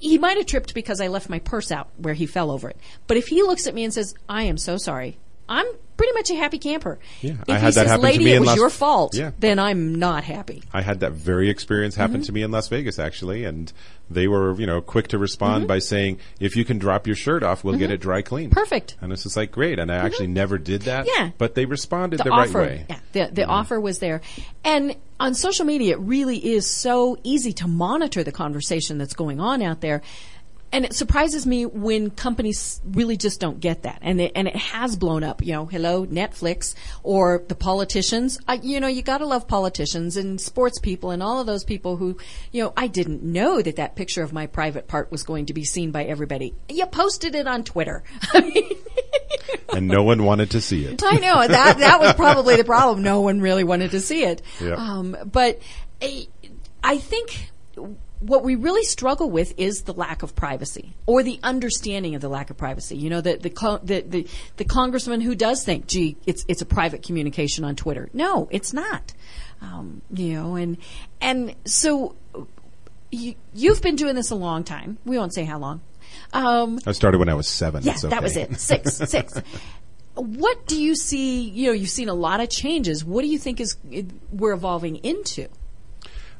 [0.00, 2.76] He might have tripped because I left my purse out where he fell over it.
[3.06, 5.16] But if he looks at me and says, I am so sorry,
[5.48, 6.98] I'm pretty much a happy camper.
[7.22, 8.68] Yeah, if I he had that says, happen to lady, me it was Las- your
[8.68, 9.30] fault, Yeah.
[9.38, 10.62] then I'm not happy.
[10.72, 12.22] I had that very experience happen Mm-hmm.
[12.24, 13.72] to me in Las Vegas actually, and
[14.10, 15.68] they were, you know, quick to respond Mm-hmm.
[15.68, 18.96] by saying, "If you can drop your shirt off, we'll get it dry cleaned." Perfect.
[19.00, 21.06] And it's just like great, and I actually never did that.
[21.06, 21.30] Yeah.
[21.38, 22.84] but they responded the, the right way.
[22.90, 24.20] Yeah, the, the offer was there.
[24.64, 29.40] And on social media, it really is so easy to monitor the conversation that's going
[29.40, 30.02] on out there.
[30.72, 34.00] And it surprises me when companies really just don't get that.
[34.02, 38.38] And it, and it has blown up, you know, hello, Netflix or the politicians.
[38.48, 41.96] I, you know, you gotta love politicians and sports people and all of those people
[41.96, 42.18] who,
[42.50, 45.54] you know, I didn't know that that picture of my private part was going to
[45.54, 46.52] be seen by everybody.
[46.68, 48.02] You posted it on Twitter.
[48.34, 48.76] I mean,
[49.74, 51.02] and no one wanted to see it.
[51.04, 53.02] I know that that was probably the problem.
[53.02, 54.42] No one really wanted to see it.
[54.60, 54.74] Yeah.
[54.74, 55.60] Um, but
[56.00, 56.24] eh,
[56.82, 57.50] I think
[58.20, 62.28] what we really struggle with is the lack of privacy or the understanding of the
[62.28, 62.96] lack of privacy.
[62.96, 66.62] You know, the the co- the, the, the congressman who does think, "Gee, it's it's
[66.62, 69.12] a private communication on Twitter." No, it's not.
[69.60, 70.78] Um, you know, and
[71.20, 72.14] and so
[73.10, 74.98] you, you've been doing this a long time.
[75.04, 75.80] We won't say how long.
[76.32, 77.82] Um, I started when I was seven.
[77.82, 78.58] yeah, It's that was it.
[78.60, 79.40] Six, six.
[80.14, 81.42] What do you see?
[81.42, 83.04] You know, you've seen a lot of changes.
[83.04, 83.76] What do you think is
[84.32, 85.48] we're evolving into?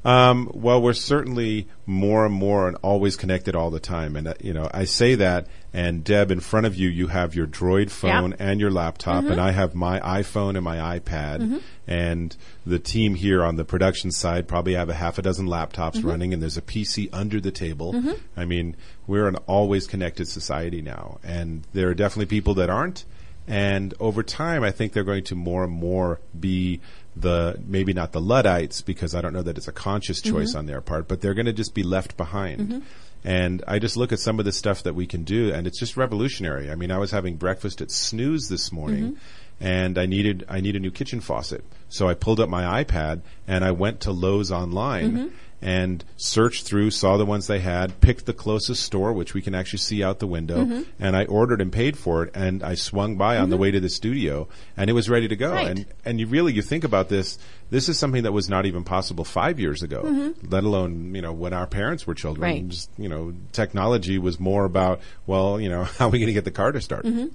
[0.05, 4.15] Um, well, we're certainly more and more and always connected all the time.
[4.15, 7.35] And, uh, you know, I say that, and Deb, in front of you, you have
[7.35, 8.37] your Droid phone Yeah.
[8.39, 9.33] and your laptop, Mm-hmm.
[9.33, 11.61] and I have my iPhone and my iPad.
[11.89, 15.95] And the team here on the production side probably have a half a dozen laptops
[15.97, 16.09] Mm-hmm.
[16.09, 18.01] running, and there's a PC under the table.
[18.37, 18.77] I mean,
[19.09, 21.19] we're an always connected society now.
[21.25, 23.05] And there are definitely people that aren't.
[23.49, 26.81] And over time, I think they're going to more and more be
[27.17, 30.37] the maybe not the Luddites because I don't know that it's a conscious mm-hmm.
[30.37, 32.61] choice on their part, but they're going to just be left behind.
[32.61, 32.79] Mm-hmm.
[33.25, 35.81] And I just look at some of the stuff that we can do, and it's
[35.81, 36.71] just revolutionary.
[36.71, 39.65] I mean, I was having breakfast at Snooze this morning, mm-hmm.
[39.65, 43.23] and I needed I need a new kitchen faucet, so I pulled up my iPad
[43.49, 48.27] and I went to Lowe's online and searched through, saw the ones they had, picked
[48.27, 50.83] the closest store, which we can actually see out the window, Mm-hmm.
[50.99, 52.31] and I ordered and paid for it.
[52.35, 55.37] And I swung by on the way to the studio, and it was ready to
[55.37, 55.53] go.
[55.53, 55.67] Right.
[55.69, 57.39] And and you really you think about this,
[57.71, 61.33] this is something that was not even possible five years ago, let alone you know
[61.33, 62.51] when our parents were children.
[62.51, 62.63] Mm-hmm.
[62.65, 62.69] Right.
[62.69, 66.33] Just, you know, technology was more about well, you know, how are we going to
[66.35, 67.05] get the car to start?
[67.05, 67.27] Mm-hmm.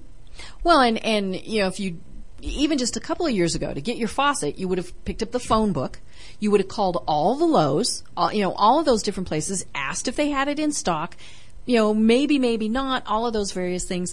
[0.64, 1.98] Well, and and you know, if you
[2.40, 5.22] even just a couple of years ago to get your faucet, you would have picked
[5.22, 6.00] up the phone book.
[6.42, 9.64] You would have called all the Lowe's, all, you know, all of those different places,
[9.76, 11.16] asked if they had it in stock.
[11.66, 13.04] You know, maybe, maybe not.
[13.06, 14.12] All of those various things.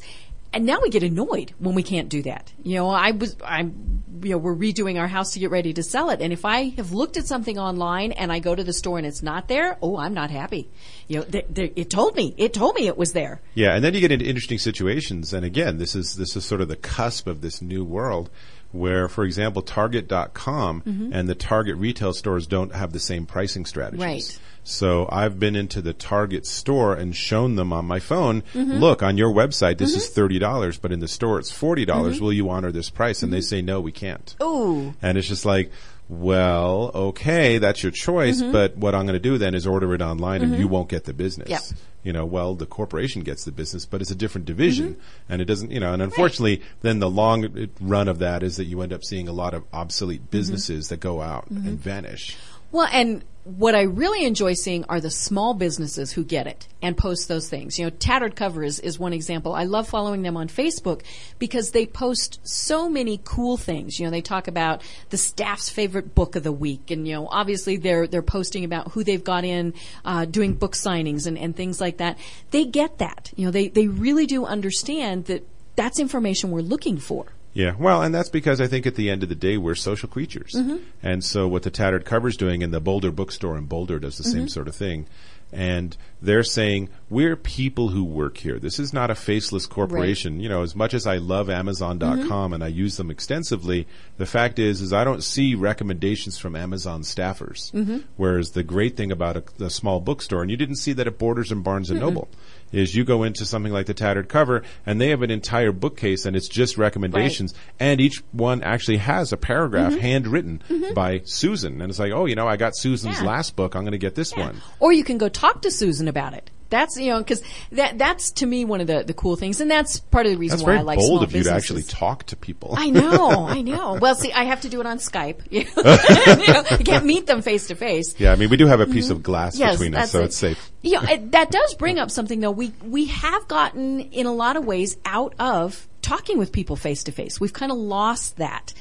[0.54, 2.52] And now we get annoyed when we can't do that.
[2.64, 5.82] You know, I was, I'm, you know, we're redoing our house to get ready to
[5.82, 6.22] sell it.
[6.22, 9.08] And if I have looked at something online and I go to the store and
[9.08, 10.70] it's not there, oh, I'm not happy.
[11.08, 13.42] You know, th- th- it told me, it told me it was there.
[13.56, 15.34] Yeah, and then you get into interesting situations.
[15.34, 18.30] And again, this is this is sort of the cusp of this new world
[18.72, 21.14] where, for example, Target.com Mm-hmm.
[21.14, 24.04] and the Target retail stores don't have the same pricing strategies.
[24.06, 24.40] Right.
[24.64, 28.74] So I've been into the Target store and shown them on my phone, Mm-hmm.
[28.74, 31.76] look, on your website, this is $30, but in the store it's $40.
[31.78, 31.86] Mm-hmm.
[31.86, 33.24] dollars Will you honor this price?
[33.24, 34.36] And they say, no, we can't.
[34.44, 34.94] Ooh.
[35.02, 35.72] And it's just like,
[36.10, 38.52] well, okay, that's your choice, Mm-hmm.
[38.52, 41.04] but what I'm going to do then is order it online and you won't get
[41.06, 41.50] the business.
[41.50, 41.62] Yep.
[42.04, 45.32] You know, well, the corporation gets the business, but it's a different division Mm-hmm.
[45.34, 48.66] and it doesn't, you know, and unfortunately, then the long run of that is that
[48.66, 49.76] you end up seeing a lot of Mm-hmm.
[49.76, 52.36] obsolete businesses that go out and vanish.
[52.72, 53.24] Well, and
[53.58, 57.50] what I really enjoy seeing are the small businesses who get it and post those
[57.50, 57.80] things.
[57.80, 59.54] You know, Tattered Cover is, is one example.
[59.54, 61.02] I love following them on Facebook
[61.40, 64.00] because they post so many cool things.
[64.00, 67.28] You know, they talk about the staff's favorite book of the week, and you know,
[67.28, 69.74] obviously they're they're posting about who they've got in
[70.06, 72.20] uh, doing book signings and, and things like that.
[72.52, 73.32] They get that.
[73.36, 77.26] You know, they they really do understand that that's information we're looking for.
[77.60, 80.08] Yeah, well, and that's because I think at the end of the day we're social
[80.10, 80.78] creatures, Mm-hmm.
[81.04, 84.24] and so what the Tattered Cover's doing, and the Boulder Bookstore in Boulder does the
[84.24, 84.32] Mm-hmm.
[84.40, 85.08] same sort of thing,
[85.52, 88.60] and they're saying we're people who work here.
[88.60, 90.40] This is not a faceless corporation.
[90.40, 92.54] You know, as much as I love Amazon.com Mm-hmm.
[92.54, 97.02] and I use them extensively, the fact is, is I don't see recommendations from Amazon
[97.02, 97.72] staffers.
[97.72, 97.98] Mm-hmm.
[98.16, 101.18] Whereas the great thing about a, a small bookstore, and you didn't see that at
[101.18, 102.28] Borders and Barnes and Noble.
[102.72, 106.26] Is you go into something like the Tattered Cover, and they have an entire bookcase,
[106.26, 110.02] and it's just recommendations, and each one actually has a paragraph Mm-hmm.
[110.02, 110.62] handwritten
[110.94, 113.26] by Susan, and it's like, oh, you know, I got Susan's Yeah.
[113.28, 114.62] last book, I'm going to get this one.
[114.80, 116.52] Or you can go talk to Susan about it.
[116.70, 119.70] That's you know because that that's to me one of the, the cool things, and
[119.70, 121.84] that's part of the reason That's why I like bold small of you to actually
[121.84, 122.76] talk to people.
[122.78, 123.98] I know, I know.
[124.00, 125.40] Well, see, I have to do it on Skype.
[125.50, 128.20] You know, you can't meet them face to face.
[128.20, 129.62] yeah, I mean, we do have a piece of glass Mm-hmm.
[129.62, 130.26] Yes, between us, so it.
[130.26, 130.72] it's safe.
[130.82, 132.52] You know, it, that does bring up something though.
[132.52, 137.04] We we have gotten in a lot of ways out of talking with people face
[137.06, 137.40] to face.
[137.40, 138.74] We've kind of lost that.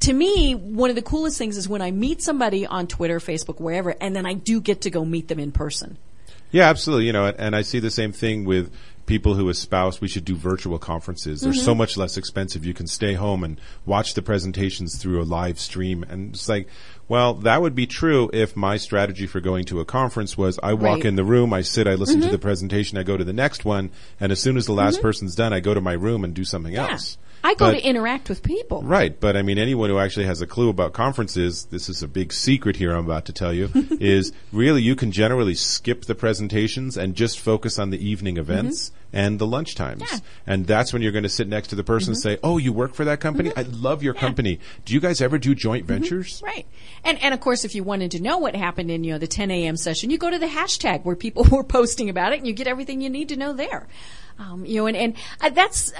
[0.00, 3.58] To me, one of the coolest things is when I meet somebody on Twitter, Facebook,
[3.60, 5.96] wherever, and then I do get to go meet them in person.
[6.54, 7.06] Yeah, absolutely.
[7.06, 8.72] You know, and I see the same thing with
[9.06, 11.40] people who espouse we should do virtual conferences.
[11.40, 11.60] They're Mm-hmm.
[11.64, 12.64] so much less expensive.
[12.64, 16.04] You can stay home and watch the presentations through a live stream.
[16.08, 16.68] And it's like,
[17.08, 20.74] well, that would be true if my strategy for going to a conference was I
[20.74, 20.98] walk Right.
[21.00, 21.08] Mm-hmm.
[21.08, 23.64] in the room, I sit, I listen to the presentation, I go to the next
[23.64, 23.90] one,
[24.20, 26.44] and as soon as the last person's done, I go to my room and do
[26.44, 27.18] something else.
[27.44, 28.82] I go But- to interact with people.
[28.82, 32.08] Right, but I mean, anyone who actually has a clue about conferences, this is a
[32.08, 36.14] big secret here I'm about to tell you, is really you can generally skip the
[36.14, 38.50] presentations and just focus on the evening mm-hmm.
[38.50, 40.02] events and the lunch times.
[40.02, 40.14] Mm-hmm.
[40.14, 40.20] Yeah.
[40.46, 42.30] And that's when you're going to sit next to the person and mm-hmm.
[42.30, 43.50] say, oh, you work for that company?
[43.50, 43.74] Mm-hmm.
[43.74, 44.58] I love your company.
[44.86, 46.42] Do you guys ever do joint ventures?
[46.44, 46.66] Right.
[47.04, 49.26] And and of course if you wanted to know what happened in, you know, the
[49.26, 49.76] 10 a.m.
[49.76, 52.66] session, you go to the hashtag where people were posting about it and you get
[52.66, 53.86] everything you need to know there.
[54.38, 55.96] Um, you know, and, and uh, that's, uh,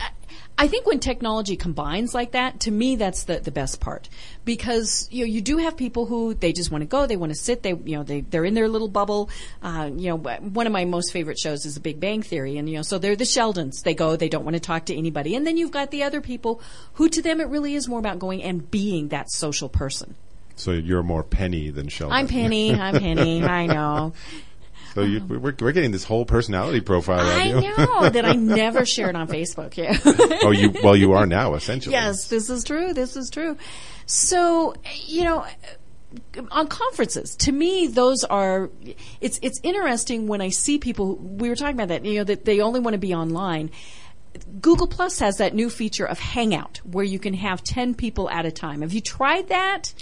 [0.57, 4.09] I think when technology combines like that, to me, that's the, the best part.
[4.45, 7.33] Because, you know, you do have people who, they just want to go, they want
[7.33, 9.31] to sit, they, you know, they, they're in their little bubble.
[9.63, 12.57] Uh, you know, one of my most favorite shows is The Big Bang Theory.
[12.57, 13.83] And, you know, so they're the Sheldons.
[13.83, 15.35] They go, they don't want to talk to anybody.
[15.35, 16.61] And then you've got the other people
[16.95, 20.15] who, to them, it really is more about going and being that social person.
[20.57, 22.17] So you're more Penny than Sheldon.
[22.17, 22.73] I'm Penny.
[22.73, 23.43] I'm Penny.
[23.45, 24.13] I know.
[24.95, 25.39] So you, uh-huh.
[25.41, 27.77] we're, we're getting this whole personality profile I of you.
[27.77, 29.77] know that I never shared on Facebook.
[29.77, 29.99] Yeah.
[30.45, 31.93] oh, you, well, you are now, essentially.
[31.93, 32.95] yes, this is true.
[32.95, 33.57] This is true.
[34.07, 34.75] So,
[35.07, 35.45] you know,
[36.53, 38.71] on conferences, to me, those are,
[39.21, 42.45] it's, it's interesting when I see people, we were talking about that, you know, that
[42.45, 43.73] they only want to be online.
[44.61, 48.47] Google Plus has that new feature of Hangout where you can have 10 people at
[48.47, 48.83] a time.
[48.83, 49.93] Have you tried that?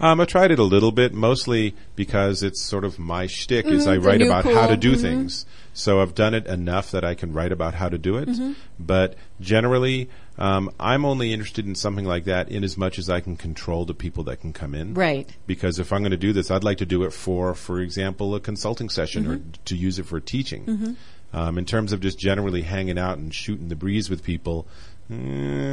[0.00, 3.66] Um, I tried it a little bit, mostly because it's sort of my shtick.
[3.66, 4.06] is I Mm-hmm.
[4.06, 5.00] write about cool, how to do mhm.
[5.00, 5.46] things.
[5.74, 8.28] So I've done it enough that I can write about how to do it.
[8.28, 8.52] Mm-hmm.
[8.80, 13.20] But generally, um, I'm only interested in something like that in as much as I
[13.20, 14.94] can control the people that can come in.
[14.94, 15.28] Right.
[15.46, 18.34] Because if I'm going to do this, I'd like to do it for, for example,
[18.34, 19.50] a consulting session or Mm-hmm.
[19.66, 20.96] to use it for teaching.
[21.34, 24.66] Um, in terms of just generally hanging out and shooting the breeze with people,
[25.10, 25.14] eh,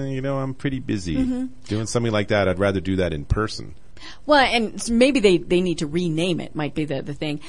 [0.05, 1.17] you know, I'm pretty busy.
[1.17, 1.45] Mm-hmm.
[1.67, 3.75] Doing something like that, I'd rather do that in person.
[4.25, 7.41] Well, and maybe they, they need to rename it, might be the, the thing.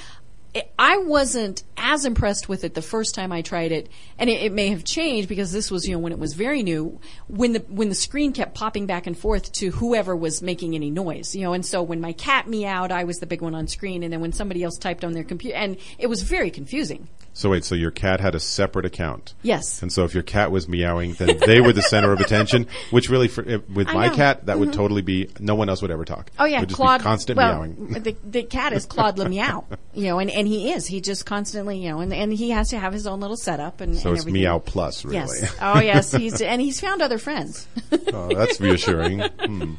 [0.78, 4.52] I- wasn't as impressed with it the first time I tried it, and it, it
[4.52, 7.60] may have changed because this was, you know, when it was very new, when the,
[7.68, 11.42] when the screen kept popping back and forth to whoever was making any noise, you
[11.42, 14.12] know, and so when my cat meowed, I was the big one on screen, and
[14.12, 17.08] then when somebody else typed on their computer, and it was very confusing.
[17.32, 19.34] So wait, so your cat had a separate account.
[19.42, 19.82] Yes.
[19.82, 23.08] And so if your cat was meowing, then they were the center of attention, which
[23.08, 24.14] really, for, if- with I my know.
[24.16, 26.30] cat, that would totally be, no one else would ever talk.
[26.38, 27.00] Oh yeah, It would just Claude.
[27.00, 27.92] be constant well, meowing.
[28.02, 29.64] the the cat is Claude Le Meow,
[29.94, 30.86] you know, and, and he is.
[30.86, 33.80] He just constantly, you know, and, and he has to have his own little setup
[33.80, 33.96] and.
[33.96, 34.42] So and it's everything.
[34.42, 35.16] meow plus, really.
[35.16, 35.56] Yes.
[35.62, 37.66] Oh yes, he's and he's found other friends.
[38.12, 39.20] Oh, that's reassuring.
[39.20, 39.74] Hmm.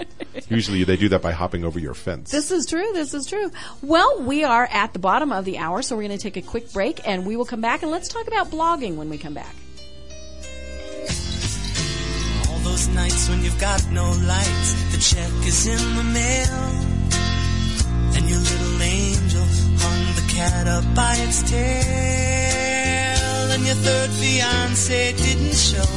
[0.49, 2.31] Usually they do that by hopping over your fence.
[2.31, 2.91] This is true.
[2.93, 3.51] This is true.
[3.81, 6.41] Well, we are at the bottom of the hour, so we're going to take a
[6.41, 9.34] quick break, and we will come back and let's talk about blogging when we come
[9.34, 9.56] back.
[12.47, 16.62] All those nights when you've got no lights, the check is in the mail,
[18.13, 19.41] and your little angel
[19.82, 21.62] hung the cat up by its tail,
[23.54, 25.91] and your third fiance didn't show.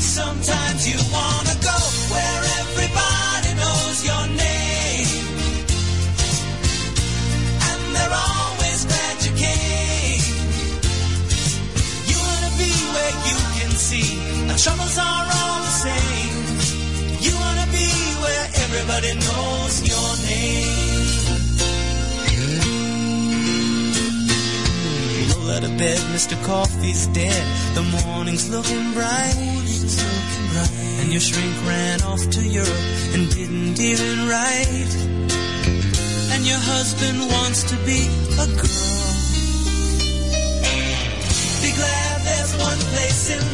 [0.00, 1.76] Sometimes you wanna go
[2.08, 3.27] where everybody
[13.78, 14.18] see
[14.50, 16.36] our troubles are all the same.
[17.24, 17.88] You wanna be
[18.22, 21.28] where everybody knows your name.
[25.30, 26.34] Roll out of bed, Mr.
[26.44, 27.44] Coffee's dead.
[27.74, 29.36] The morning's looking bright.
[31.00, 34.92] And your shrink ran off to Europe and didn't even write.
[36.32, 38.00] And your husband wants to be
[38.44, 39.08] a girl.
[41.62, 43.47] Be glad there's one place in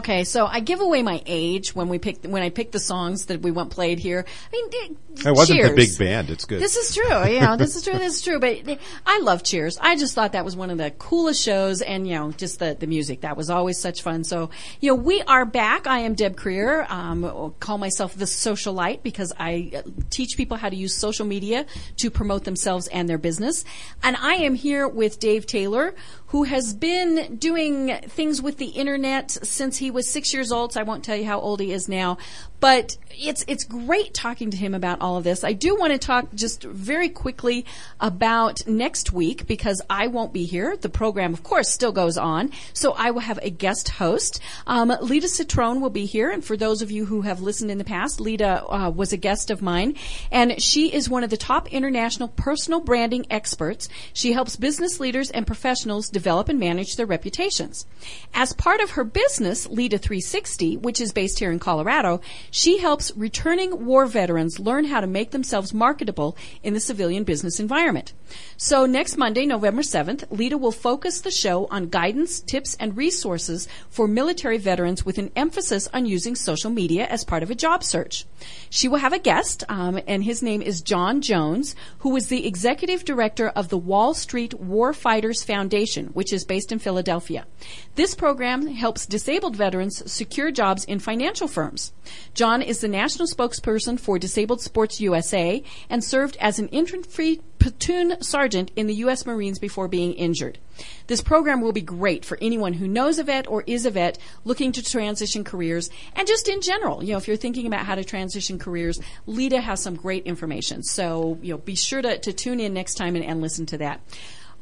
[0.00, 3.26] Okay, so I give away my age when we pick when I pick the songs
[3.26, 4.24] that we want played here.
[4.26, 6.30] I mean, eh, It wasn't the big band.
[6.30, 6.58] It's good.
[6.58, 7.26] This is true.
[7.26, 7.98] You know, this is true.
[7.98, 8.40] This is true.
[8.40, 9.76] But I love Cheers.
[9.78, 12.74] I just thought that was one of the coolest shows, and you know, just the
[12.80, 14.24] the music that was always such fun.
[14.24, 14.48] So,
[14.80, 15.86] you know, we are back.
[15.86, 16.90] I am Deb Creer.
[16.90, 21.66] Um, call myself the socialite because I uh, teach people how to use social media
[21.98, 23.66] to promote themselves and their business.
[24.02, 25.94] And I am here with Dave Taylor,
[26.28, 30.72] who has been doing things with the internet since he was six years old.
[30.72, 32.18] So I won't tell you how old he is now,
[32.60, 35.44] but it's it's great talking to him about all of this.
[35.44, 37.66] I do want to talk just very quickly
[37.98, 40.76] about next week because I won't be here.
[40.76, 44.40] The program, of course, still goes on, so I will have a guest host.
[44.66, 47.78] Um, Lida Citroën will be here, and for those of you who have listened in
[47.78, 49.96] the past, Lida uh, was a guest of mine,
[50.30, 53.88] and she is one of the top international personal branding experts.
[54.12, 57.86] She helps business leaders and professionals develop and manage their reputations.
[58.34, 63.16] As part of her business, Lida 360, which is based here in Colorado, she helps
[63.16, 68.12] returning war veterans learn how to make themselves marketable in the civilian business environment.
[68.58, 73.68] So next Monday, November 7th, Lida will focus the show on guidance, tips, and resources
[73.88, 77.82] for military veterans with an emphasis on using social media as part of a job
[77.82, 78.26] search.
[78.68, 82.46] She will have a guest, um, and his name is John Jones, who is the
[82.46, 87.46] executive director of the Wall Street Warfighters Foundation, which is based in Philadelphia.
[87.94, 89.69] This program helps disabled veterans
[90.06, 91.92] secure jobs in financial firms.
[92.34, 98.20] John is the national spokesperson for Disabled Sports USA and served as an infantry platoon
[98.22, 99.26] sergeant in the U.S.
[99.26, 100.58] Marines before being injured.
[101.06, 104.18] This program will be great for anyone who knows a vet or is a vet
[104.44, 107.04] looking to transition careers and just in general.
[107.04, 110.82] You know, if you're thinking about how to transition careers, Lida has some great information.
[110.82, 113.78] So, you know, be sure to, to tune in next time and, and listen to
[113.78, 114.00] that.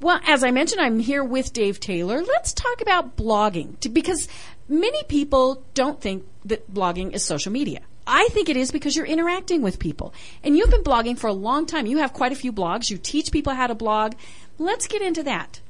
[0.01, 2.23] Well, as I mentioned, I'm here with Dave Taylor.
[2.23, 4.29] Let's talk about blogging to, because
[4.69, 7.81] many people don't think that blogging is social media.
[8.07, 10.15] I think it is because you're interacting with people.
[10.43, 11.87] And you've been blogging for a long time.
[11.87, 12.91] You have quite a few blogs.
[12.91, 14.15] You teach people how to blog.
[14.59, 15.61] Let's get into that.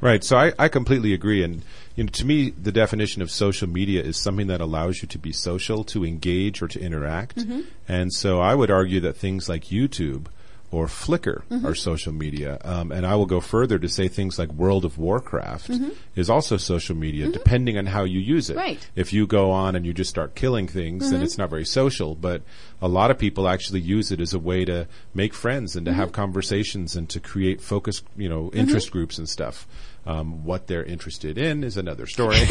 [0.00, 0.22] Right.
[0.22, 1.42] So I, I completely agree.
[1.42, 1.62] And
[1.96, 5.18] you know, to me, the definition of social media is something that allows you to
[5.18, 7.38] be social, to engage, or to interact.
[7.38, 7.62] Mm-hmm.
[7.88, 10.26] And so I would argue that things like YouTube
[10.70, 11.66] or Flickr Mm-hmm.
[11.66, 12.58] are social media.
[12.62, 15.70] Um, and I will go further to say things like World of Warcraft
[16.14, 18.54] is also social media, depending on how you use it.
[18.56, 18.60] Mm-hmm.
[18.66, 18.88] Right.
[18.94, 21.12] If you go on and you just start killing things, Mm-hmm.
[21.14, 22.14] then it's not very social.
[22.14, 22.42] But
[22.82, 25.92] a lot of people actually use it as a way to make friends and to
[25.92, 26.00] Mm-hmm.
[26.00, 29.66] have conversations and to create focus, you know, interest groups and stuff.
[30.06, 32.38] Um, what they're interested in is another story.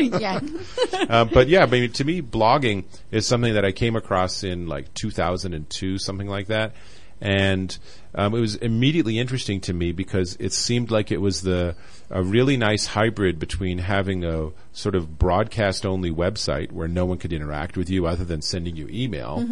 [0.00, 0.40] yeah.
[1.08, 4.66] um, but yeah, I mean, to me, blogging is something that I came across in
[4.66, 6.72] like 2002, something like that.
[7.20, 7.76] And
[8.14, 11.74] um, it was immediately interesting to me because it seemed like it was the
[12.10, 17.18] a really nice hybrid between having a sort of broadcast only website where no one
[17.18, 19.46] could interact with you other than sending you email,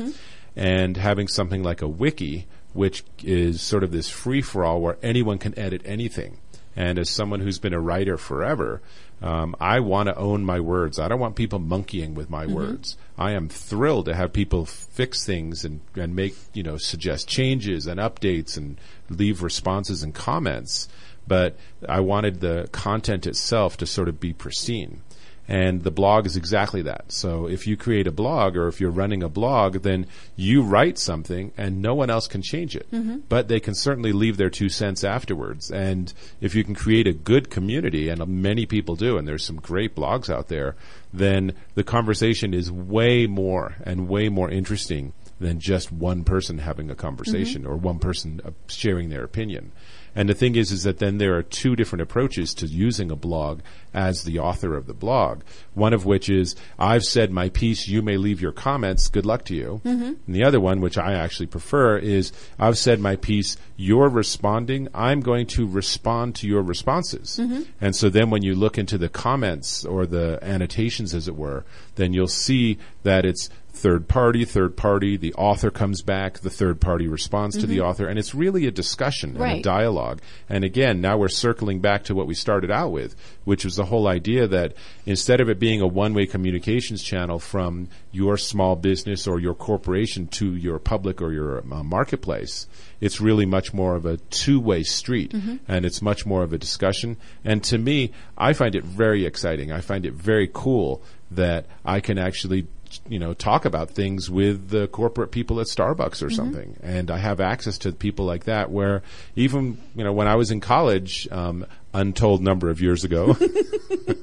[0.56, 4.96] and having something like a wiki, which is sort of this free for all where
[5.02, 6.38] anyone can edit anything.
[6.74, 8.80] And as someone who's been a writer forever,
[9.20, 10.98] um, I want to own my words.
[10.98, 12.96] I don't want people monkeying with my words.
[13.18, 17.86] I am thrilled to have people fix things and, and make, you know, suggest changes
[17.86, 20.88] and updates and leave responses and comments.
[21.26, 21.56] But
[21.88, 25.02] I wanted the content itself to sort of be pristine.
[25.50, 27.10] And the blog is exactly that.
[27.10, 30.98] So if you create a blog or if you're running a blog, then you write
[30.98, 32.86] something and no one else can change it.
[33.30, 35.70] But they can certainly leave their two cents afterwards.
[35.70, 39.56] And if you can create a good community, and many people do, and there's some
[39.56, 40.76] great blogs out there,
[41.14, 46.90] then the conversation is way more and way more interesting than just one person having
[46.90, 49.72] a conversation or one person uh, sharing their opinion.
[50.18, 53.14] And the thing is, is that then there are two different approaches to using a
[53.14, 53.60] blog
[53.94, 55.42] as the author of the blog.
[55.74, 59.44] One of which is, I've said my piece, you may leave your comments, good luck
[59.44, 59.80] to you.
[59.84, 60.14] Mm-hmm.
[60.26, 64.88] And the other one, which I actually prefer, is, I've said my piece, you're responding,
[64.92, 67.38] I'm going to respond to your responses.
[67.40, 67.62] Mm-hmm.
[67.80, 71.64] And so then when you look into the comments or the annotations, as it were,
[71.94, 76.80] then you'll see that it's third party, third party, the author comes back, the third
[76.80, 80.20] party responds to the author, and it's really a discussion and a dialogue.
[80.48, 83.14] And again, now we're circling back to what we started out with,
[83.44, 84.74] which was the whole idea that
[85.06, 90.26] instead of it being a one-way communications channel from your small business or your corporation
[90.26, 92.66] to your public or your uh, marketplace,
[93.00, 95.32] it's really much more of a two-way street,
[95.68, 97.16] and it's much more of a discussion.
[97.44, 99.70] And to me, I find it very exciting.
[99.70, 101.00] I find it very cool
[101.30, 102.66] that I can actually
[103.08, 106.76] you know talk about things with the corporate people at Starbucks or something.
[106.82, 109.02] And I have access to people like that where
[109.36, 113.34] even you know when I was in college um, untold number of years ago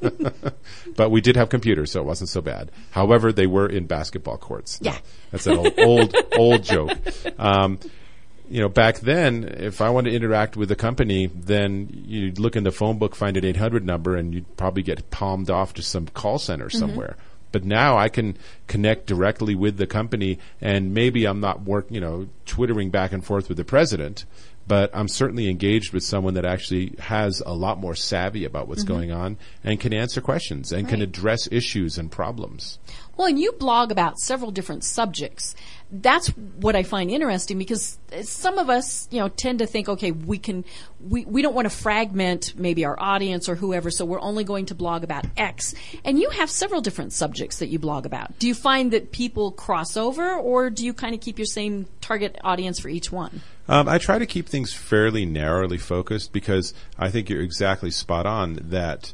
[0.95, 2.71] but we did have computers so it wasn't so bad.
[2.91, 4.80] However they were in basketball courts.
[4.82, 4.97] Yeah.
[5.32, 6.97] that's an old old, old joke.
[7.39, 7.80] Um,
[8.49, 12.55] you know, back then, if I wanted to interact with a company, then you'd look
[12.55, 15.82] in the phone book, find an 800 number, and you'd probably get palmed off to
[15.82, 17.17] some call center somewhere.
[17.56, 18.38] But now I can
[18.68, 23.24] connect directly with the company, and maybe I'm not work, you know, twittering back and
[23.24, 24.26] forth with the president,
[24.68, 28.84] but I'm certainly engaged with someone that actually has a lot more savvy about what's
[28.84, 28.93] mm-hmm.
[28.93, 32.78] going on and can answer questions and can address issues and problems.
[33.18, 35.55] Well, and you blog about several different subjects.
[35.91, 40.11] That's what I find interesting because some of us, you know, tend to think, okay,
[40.11, 40.66] we can,
[40.99, 44.66] we, we don't want to fragment maybe our audience or whoever, so we're only going
[44.68, 45.76] to blog about X.
[46.03, 48.38] And you have several different subjects that you blog about.
[48.39, 51.86] Do you find that people cross over or do you kind of keep your same
[52.01, 53.41] target audience for each one?
[53.68, 58.26] Um, I try to keep things fairly narrowly focused because I think you're exactly spot
[58.26, 59.13] on that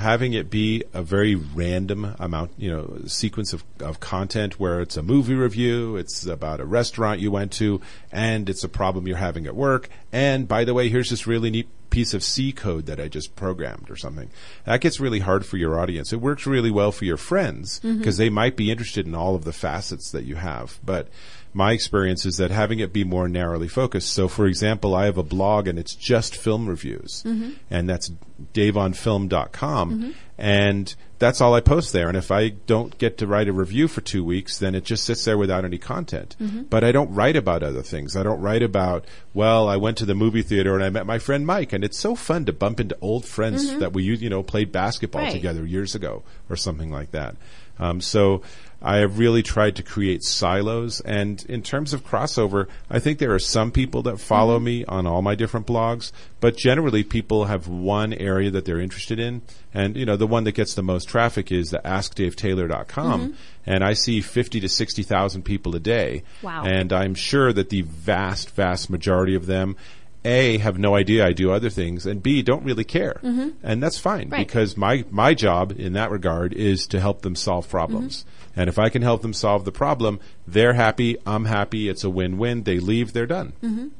[0.00, 4.96] having it be a very random amount, you know, sequence of, of content where it's
[4.96, 7.80] a movie review, it's about a restaurant you went to,
[8.10, 9.88] and it's a problem you're having at work.
[10.10, 13.36] And by the way, here's this really neat piece of C code that I just
[13.36, 14.30] programmed or something.
[14.64, 16.12] That gets really hard for your audience.
[16.12, 17.98] It works really well for your friends mm-hmm.
[17.98, 20.78] because they might be interested in all of the facets that you have.
[20.84, 21.08] But
[21.52, 24.12] my experience is that having it be more narrowly focused.
[24.12, 27.52] So, for example, I have a blog and it's just film reviews, mm-hmm.
[27.70, 28.10] and that's
[28.54, 30.10] daveonfilm.com, mm-hmm.
[30.38, 32.08] and that's all I post there.
[32.08, 35.04] And if I don't get to write a review for two weeks, then it just
[35.04, 36.34] sits there without any content.
[36.40, 36.62] Mm-hmm.
[36.62, 38.16] But I don't write about other things.
[38.16, 41.18] I don't write about, well, I went to the movie theater and I met my
[41.18, 44.42] friend Mike, and it's so fun to bump into old friends that we, you know,
[44.42, 45.32] played basketball Right.
[45.32, 47.36] together years ago or something like that.
[47.80, 48.42] Um, so
[48.82, 51.00] I have really tried to create silos.
[51.00, 55.06] And in terms of crossover, I think there are some people that follow me on
[55.06, 59.42] all my different blogs, but generally people have one area that they're interested in.
[59.74, 63.36] And, you know, the one that gets the most traffic is the askdavetaylor.com.
[63.66, 66.22] And I see 50 to 60,000 people a day.
[66.42, 66.64] Wow.
[66.64, 69.76] And I'm sure that the vast, vast majority of them
[70.24, 73.98] a have no idea I do other things, and b don't really care, and that's
[73.98, 74.46] fine Right.
[74.46, 78.24] because my my job in that regard is to help them solve problems.
[78.56, 82.10] And if I can help them solve the problem, they're happy, I'm happy, it's a
[82.10, 82.64] win-win.
[82.64, 83.52] They leave, they're done.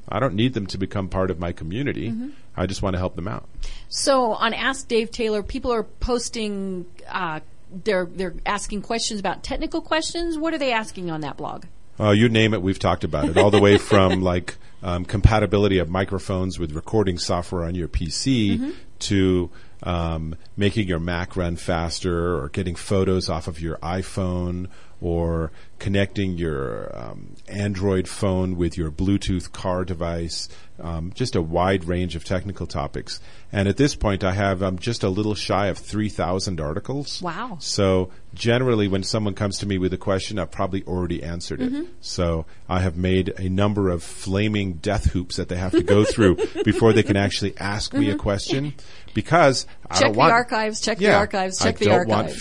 [0.09, 2.13] I don't need them to become part of my community.
[2.57, 3.49] I just want to help them out.
[3.89, 6.85] So on Ask Dave Taylor, people are posting.
[7.09, 7.41] Uh,
[7.85, 10.37] they're they're asking questions about technical questions.
[10.37, 11.65] What are they asking on that blog?
[11.99, 13.37] Uh, you name it, we've talked about it.
[13.39, 18.59] All the way from like um, compatibility of microphones with recording software on your PC
[19.01, 19.51] to
[19.83, 24.69] um, making your Mac run faster, or getting photos off of your iPhone,
[25.01, 30.49] or connecting your um, Android phone with your Bluetooth car device.
[30.81, 33.21] Um, just a wide range of technical topics.
[33.53, 37.21] And at this point, I have um, just a little shy of 3,000 articles.
[37.21, 37.57] Wow.
[37.61, 41.87] So generally, when someone comes to me with a question, I've probably already answered it.
[42.01, 46.05] So I have made a number of flaming death hoops that they have to go
[46.11, 48.75] through before they can actually ask me a question.
[49.13, 52.29] Because I Check don't the want, archives, check the archives, check I the don't want
[52.29, 52.41] archives.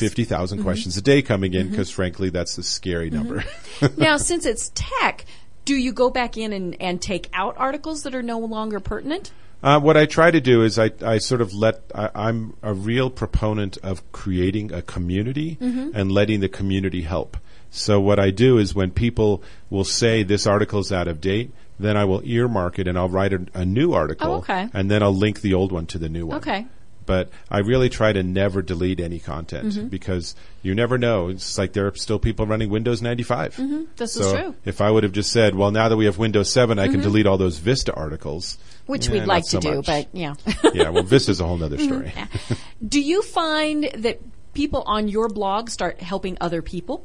[0.53, 0.63] Mm-hmm.
[0.63, 3.43] questions a day coming in because, frankly, that's a scary number.
[3.97, 5.25] now, since it's tech,
[5.65, 9.31] do you go back in and, and take out articles that are no longer pertinent?
[9.61, 12.73] Uh, what I try to do is I, I sort of let I, I'm a
[12.73, 17.35] real proponent of creating a community and letting the community help.
[17.69, 21.97] So what I do is when people will say this article's out of date, then
[21.97, 24.69] I will earmark it and I'll write a, a new article, Oh, okay.
[24.73, 26.37] and then I'll link the old one to the new one.
[26.37, 26.65] Okay.
[27.09, 29.87] But I really try to never delete any content Mm-hmm.
[29.87, 31.29] because you never know.
[31.29, 33.55] It's like there are still people running Windows 95.
[33.55, 33.83] Mm-hmm.
[33.95, 34.39] This is true.
[34.39, 34.69] Mm-hmm.
[34.69, 36.99] If I would have just said, well, now that we have Windows 7, I can
[37.01, 38.59] delete all those Vista articles.
[38.85, 39.87] Which eh, we'd like to so do, much.
[39.87, 40.35] but yeah.
[40.75, 42.13] yeah, well, Vista's a whole other story.
[42.87, 44.19] do you find that
[44.53, 47.03] people on your blog start helping other people?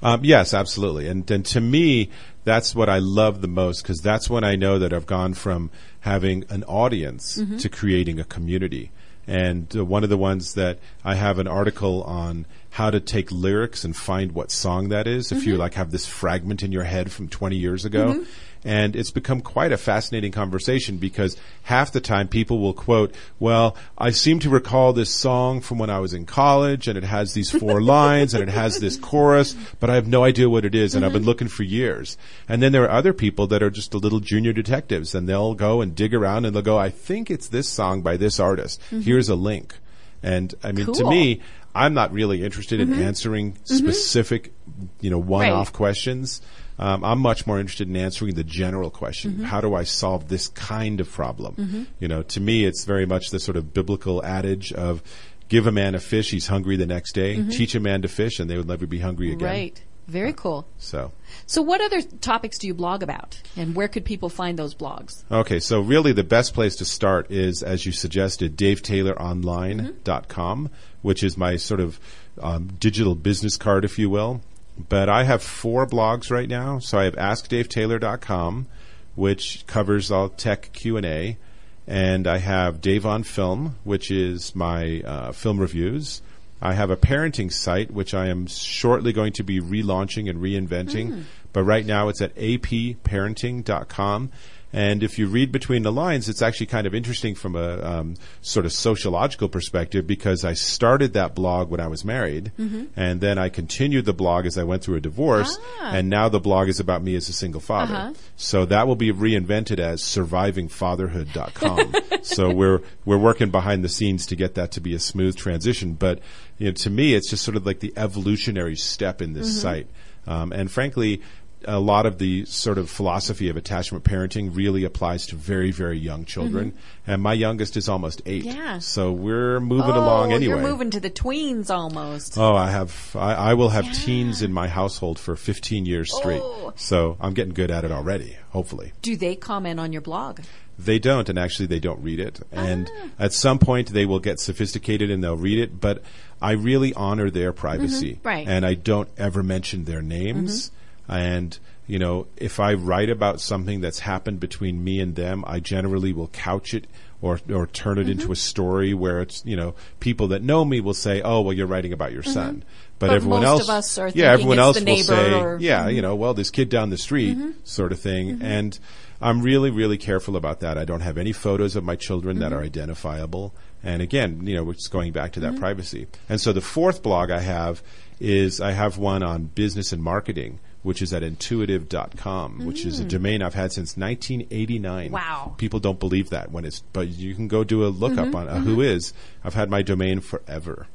[0.00, 1.08] Um, yes, absolutely.
[1.08, 2.10] And, and to me,
[2.44, 5.70] that's what I love the most because that's when I know that I've gone from
[6.00, 8.92] having an audience to creating a community.
[9.26, 13.30] And uh, one of the ones that I have an article on how to take
[13.30, 16.84] lyrics and find what song that is if you like have this fragment in your
[16.84, 18.24] head from 20 years ago.
[18.64, 23.76] And it's become quite a fascinating conversation because half the time people will quote, well,
[23.98, 27.34] I seem to recall this song from when I was in college and it has
[27.34, 30.74] these four lines and it has this chorus, but I have no idea what it
[30.74, 31.28] is and I've been mm-hmm.
[31.28, 32.16] looking for years.
[32.48, 35.54] And then there are other people that are just a little junior detectives and they'll
[35.54, 38.80] go and dig around and they'll go, I think it's this song by this artist.
[38.86, 39.00] Mm-hmm.
[39.00, 39.76] Here's a link.
[40.22, 41.42] And I mean, to me,
[41.74, 43.02] I'm not really interested in mm-hmm.
[43.02, 44.54] answering specific,
[45.00, 45.72] you know, one-off Right.
[45.74, 46.40] questions.
[46.78, 49.44] Um, I'm much more interested in answering the general question: mm-hmm.
[49.44, 51.54] How do I solve this kind of problem?
[51.54, 51.82] Mm-hmm.
[52.00, 55.02] You know, to me, it's very much the sort of biblical adage of
[55.48, 57.36] "Give a man a fish, he's hungry the next day.
[57.36, 57.50] Mm-hmm.
[57.50, 59.82] Teach a man to fish, and they would never be hungry again." Right.
[60.06, 60.66] Very uh, cool.
[60.78, 61.12] So.
[61.46, 65.24] So, what other topics do you blog about, and where could people find those blogs?
[65.30, 70.70] Okay, so really the best place to start is, as you suggested, davetayloronline.com,
[71.02, 72.00] which is my sort of
[72.40, 74.40] um, digital business card, if you will.
[74.76, 76.78] But I have four blogs right now.
[76.78, 78.66] So I have askdavetaylor.com,
[79.14, 81.38] which covers all tech Q&A.
[81.86, 86.22] And I have Dave on Film, which is my uh, film reviews.
[86.62, 91.24] I have a parenting site, which I am shortly going to be relaunching and reinventing.
[91.52, 94.30] But right now it's at apparenting.com.
[94.74, 98.16] And if you read between the lines, it's actually kind of interesting from a um,
[98.42, 102.50] sort of sociological perspective because I started that blog when I was married,
[102.96, 106.40] and then I continued the blog as I went through a divorce, and now the
[106.40, 107.94] blog is about me as a single father.
[108.36, 111.94] So that will be reinvented as survivingfatherhood.com.
[112.22, 115.94] so we're we're working behind the scenes to get that to be a smooth transition.
[115.94, 116.18] But
[116.58, 119.86] you know, to me, it's just sort of like the evolutionary step in this site.
[120.26, 121.20] Um, and frankly,
[121.66, 125.98] a lot of the sort of philosophy of attachment parenting really applies to very, very
[125.98, 126.72] young children.
[126.72, 127.10] Mm-hmm.
[127.10, 128.44] And my youngest is almost eight.
[128.44, 128.78] Yeah.
[128.78, 130.54] So we're moving oh, along oh, anyway.
[130.54, 132.38] you're moving to the tweens almost.
[132.38, 133.14] Oh, I have.
[133.14, 136.42] I, I will have teens in my household for 15 years straight.
[136.42, 136.72] Oh.
[136.76, 138.36] So I'm getting good at it already.
[138.50, 140.40] Hopefully, Do they comment on your blog?
[140.78, 142.40] they don't, and actually they don't read it.
[142.50, 143.08] And ah.
[143.18, 145.80] at some point they will get sophisticated and they'll read it.
[145.80, 146.02] But
[146.40, 148.28] I really honor their privacy, mm-hmm.
[148.28, 148.46] Right.
[148.46, 150.68] And I don't ever mention their names.
[150.68, 150.76] Mm-hmm.
[151.08, 155.60] And you know, if I write about something that's happened between me and them, I
[155.60, 156.86] generally will couch it
[157.20, 158.34] or or turn it into a mm-hmm.
[158.34, 161.92] story where it's you know people that know me will say, "Oh, well, you're writing
[161.92, 162.32] about your mm-hmm.
[162.32, 162.64] son."
[162.98, 165.32] But, But everyone most else, of us are yeah, everyone it's else the will say,
[165.34, 165.96] or- yeah, mm-hmm.
[165.96, 168.40] you know, well, this kid down the street, sort of thing.
[168.40, 168.78] And
[169.20, 170.78] I'm really, really careful about that.
[170.78, 173.54] I don't have any photos of my children that are identifiable.
[173.82, 176.06] And again, you know, it's going back to that privacy.
[176.28, 177.82] And so the fourth blog I have
[178.20, 183.04] is I have one on business and marketing, which is at intuitive.com, which is a
[183.04, 185.08] domain I've had since 1989.
[185.08, 185.12] Mm.
[185.12, 185.54] Wow.
[185.58, 188.48] People don't believe that when it's, but you can go do a lookup Mm-hmm, on
[188.48, 189.12] uh, WHOIS.
[189.42, 190.86] I've had my domain forever.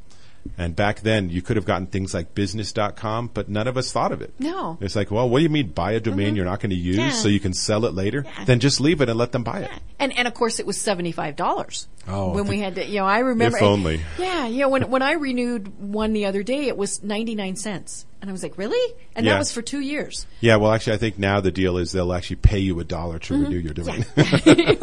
[0.57, 4.13] And back then, you could have gotten things like business.com, but none of us thought
[4.13, 4.33] of it.
[4.39, 4.77] No.
[4.79, 6.95] It's like, well, what do you mean buy a domain you're not going to use
[6.97, 7.09] Yeah.
[7.11, 8.23] so you can sell it later?
[8.25, 8.45] Yeah.
[8.45, 9.71] Then just leave it and let them buy it.
[9.99, 11.87] And and of course it was seventy five dollars.
[12.07, 13.57] Oh, when we had to, you know, I remember.
[13.57, 13.99] If only.
[14.17, 14.67] Yeah, yeah.
[14.67, 18.33] When when I renewed one the other day, it was ninety nine cents, and I
[18.33, 18.95] was like, really?
[19.15, 19.33] And Yeah.
[19.33, 20.25] that was for two years.
[20.41, 23.19] Yeah, well, actually, I think now the deal is they'll actually pay you a dollar
[23.19, 24.05] to renew your domain.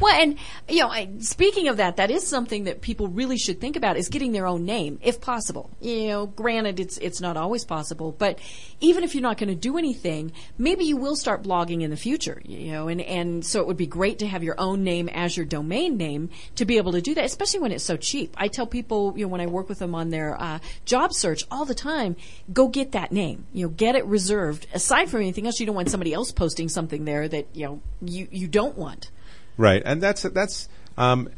[0.00, 0.36] well, and
[0.68, 3.96] you know, I, speaking of that, that is something that people really should think about
[3.96, 5.70] is getting their own name, if possible.
[5.80, 8.38] You know, granted, it's it's not always possible, but
[8.80, 11.96] even if you're not going to do anything, maybe you will start blogging in the
[11.96, 12.40] future.
[12.44, 15.36] You know, and and so it would be great to have your own name as
[15.36, 18.34] your domain name to be able to do that, especially when it's so cheap.
[18.36, 21.44] I tell people, you know, when I work with them on their uh, job search
[21.50, 22.16] all the time,
[22.52, 23.46] go get that name.
[23.52, 24.66] You know, get it reserved.
[24.72, 27.80] Aside from anything else, you don't want somebody else posting something there that you know
[28.02, 29.10] you you don't want.
[29.56, 31.28] Right, and that's that's um,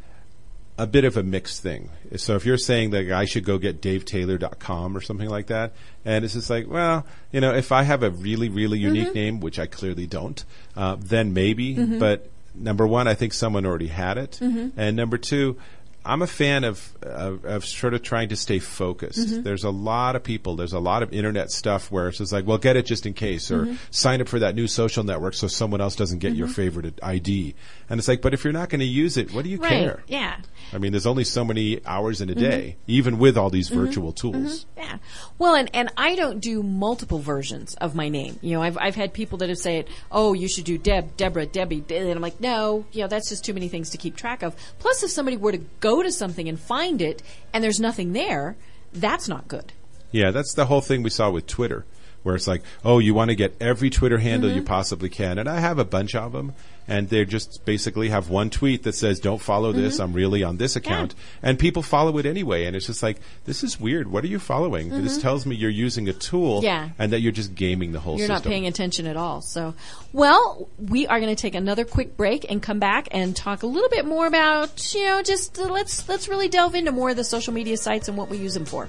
[0.79, 1.91] a bit of a mixed thing.
[2.17, 5.73] So if you're saying that I should go get DaveTaylor.com or something like that,
[6.05, 9.15] and it's just like, well, you know, if I have a really really unique Mm-hmm.
[9.15, 10.45] name, which I clearly don't,
[10.77, 11.77] uh, then maybe.
[11.77, 11.99] Mm-hmm.
[11.99, 15.57] But number one, I think someone already had it, and number two.
[16.05, 19.19] I'm a fan of, of of sort of trying to stay focused.
[19.29, 19.43] Mm-hmm.
[19.43, 20.57] There's a lot of people.
[20.57, 23.13] There's a lot of internet stuff where it's just like, well, get it just in
[23.13, 23.75] case, or Mm-hmm.
[23.91, 27.55] sign up for that new social network so someone else doesn't get your favorite ID.
[27.91, 29.71] And it's like, but if you're not going to use it, what do you Right.
[29.71, 30.03] care?
[30.09, 30.37] Yeah.
[30.73, 32.41] I mean, there's only so many hours in a Mm-hmm.
[32.51, 34.67] day, even with all these virtual tools.
[34.77, 34.99] Yeah.
[35.39, 38.39] Well, and, and I don't do multiple versions of my name.
[38.41, 41.47] You know, I've, I've had people that have said, oh, you should do Deb, Deborah,
[41.47, 41.85] Debbie.
[41.91, 44.55] And I'm like, no, you know, that's just too many things to keep track of.
[44.79, 48.57] Plus, if somebody were to go to something and find it and there's nothing there,
[48.93, 49.73] that's not good.
[50.13, 51.85] Yeah, that's the whole thing we saw with Twitter,
[52.23, 54.59] where it's like, oh, you want to get every Twitter handle Mm-hmm.
[54.59, 55.39] you possibly can.
[55.39, 56.53] And I have a bunch of them,
[56.91, 60.03] and they just basically have one tweet that says, don't follow this, Mm-hmm.
[60.03, 61.15] I'm really on this account.
[61.43, 62.65] And people follow it anyway.
[62.67, 63.17] And it's just like,
[63.47, 64.11] this is weird.
[64.11, 64.91] What are you following?
[64.91, 66.65] This tells me you're using a tool Mm-hmm.
[66.65, 66.89] Yeah.
[66.99, 68.35] and that you're just gaming the whole You're system.
[68.35, 69.41] not paying attention at all.
[69.41, 69.75] So,
[70.13, 73.67] well, we are going to take another quick break and come back and talk a
[73.67, 77.17] little bit more about, you know, just uh, let's let's really delve into more of
[77.17, 78.89] the social media sites and what we use them for.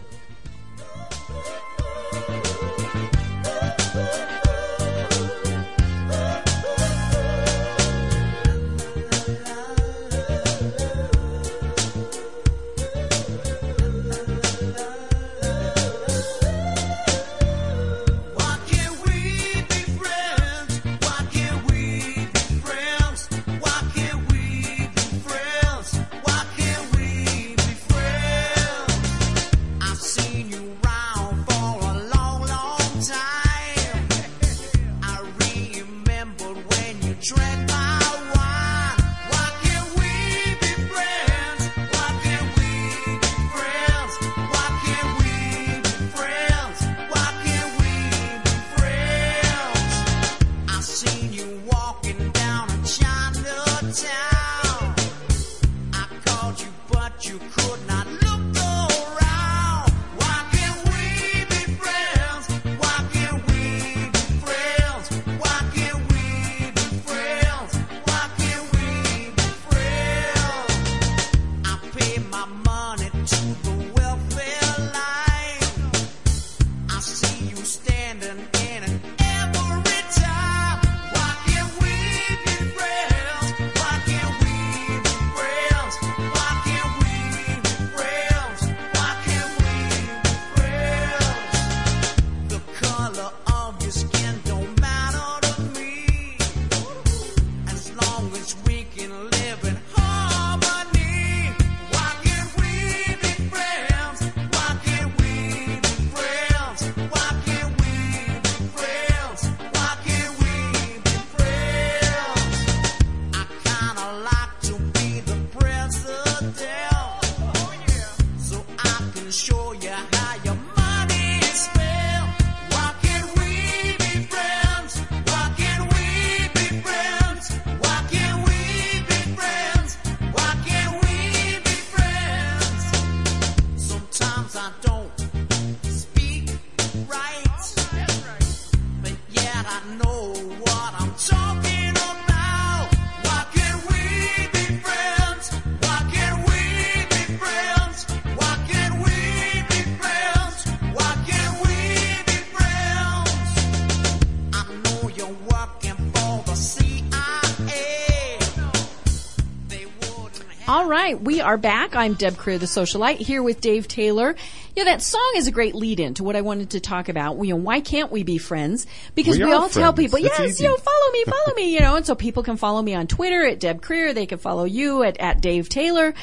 [161.52, 161.98] Are back.
[161.98, 164.38] I'm Deb Creer, the socialite, here with Dave Taylor.
[164.74, 167.36] You know, that song is a great lead-in to what I wanted to talk about.
[167.40, 168.88] You know, why can't we be friends?
[169.16, 170.64] Because We we, all tell people, It's yes, easy.
[170.64, 173.08] you know, follow me, follow me, you know, and so people can follow me on
[173.08, 174.14] Twitter at Deb Creer.
[174.14, 176.14] They can follow you at, at Dave Taylor.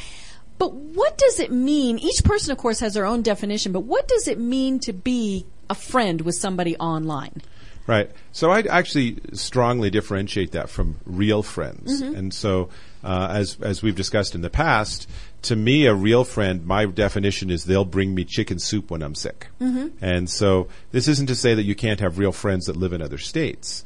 [0.57, 1.99] But what does it mean?
[1.99, 5.45] Each person, of course, has their own definition, but what does it mean to be
[5.69, 7.43] a friend with somebody online?
[7.87, 8.11] Right.
[8.33, 12.03] So I actually strongly differentiate that from real friends.
[12.03, 12.17] Mm-hmm.
[12.17, 12.71] And so,
[13.05, 15.09] uh, as as we've discussed in the past,
[15.43, 19.15] to me, a real friend, my definition is they'll bring me chicken soup when I'm
[19.15, 19.49] sick.
[19.61, 20.05] Mm-hmm.
[20.05, 23.03] And so, this isn't to say that you can't have real friends that live in
[23.03, 23.85] other states,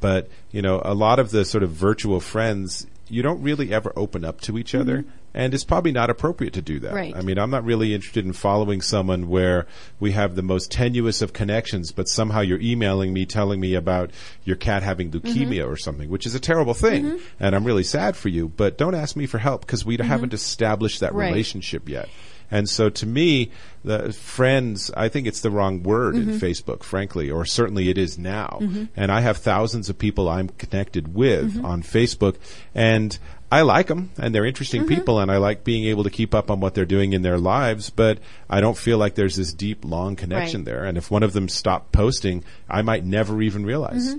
[0.00, 3.92] but you know, a lot of the sort of virtual friends, you don't really ever
[3.96, 4.80] open up to each mm-hmm.
[4.82, 5.04] other.
[5.32, 6.88] And it's probably not appropriate to do that.
[6.88, 6.96] Mm-hmm.
[6.96, 7.16] Right.
[7.16, 9.66] I mean, I'm not really interested in following someone where
[10.00, 14.10] we have the most tenuous of connections, but somehow you're emailing me telling me about
[14.44, 15.26] your cat having mm-hmm.
[15.26, 17.04] leukemia or something, which is a terrible thing.
[17.04, 17.24] Mm-hmm.
[17.38, 20.34] And I'm really sad for you, but don't ask me for help because we haven't
[20.34, 21.28] established that Right.
[21.28, 22.08] relationship yet.
[22.50, 23.50] And so to me,
[23.84, 26.30] the friends, I think it's the wrong word Mm-hmm.
[26.30, 28.60] in Facebook, frankly, or certainly it is now.
[28.96, 31.64] And I have thousands of people I'm connected with Mm-hmm.
[31.64, 32.36] on Facebook
[32.74, 33.18] and
[33.52, 34.94] I like them and they're interesting Mm-hmm.
[34.94, 37.38] people and I like being able to keep up on what they're doing in their
[37.38, 40.66] lives, but I don't feel like there's this deep, long connection Right.
[40.66, 40.84] there.
[40.84, 44.14] And if one of them stopped posting, I might never even realize.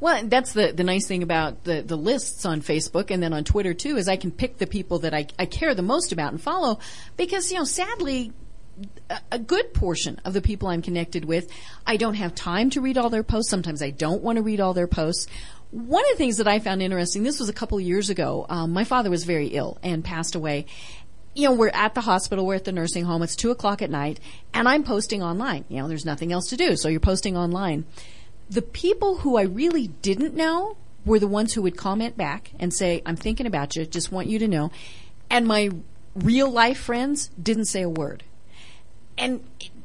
[0.00, 3.44] Well, that's the, the nice thing about the, the lists on Facebook and then on
[3.44, 6.32] Twitter too, is I can pick the people that I, I care the most about
[6.32, 6.78] and follow
[7.16, 8.32] because, you know, sadly,
[9.10, 11.50] a, a good portion of the people I'm connected with,
[11.84, 13.50] I don't have time to read all their posts.
[13.50, 15.26] Sometimes I don't want to read all their posts.
[15.70, 18.46] One of the things that I found interesting, this was a couple of years ago,
[18.48, 20.66] um, my father was very ill and passed away
[21.38, 23.90] you know, we're at the hospital, we're at the nursing home, it's two o'clock at
[23.90, 24.18] night,
[24.52, 25.64] and I'm posting online.
[25.68, 27.84] You know, there's nothing else to do, so you're posting online.
[28.50, 32.72] The people who I really didn't know were the ones who would comment back and
[32.72, 34.70] say, I'm thinking about you, just want you to know.
[35.30, 35.70] And my
[36.14, 38.24] real life friends didn't say a word.
[39.16, 39.42] And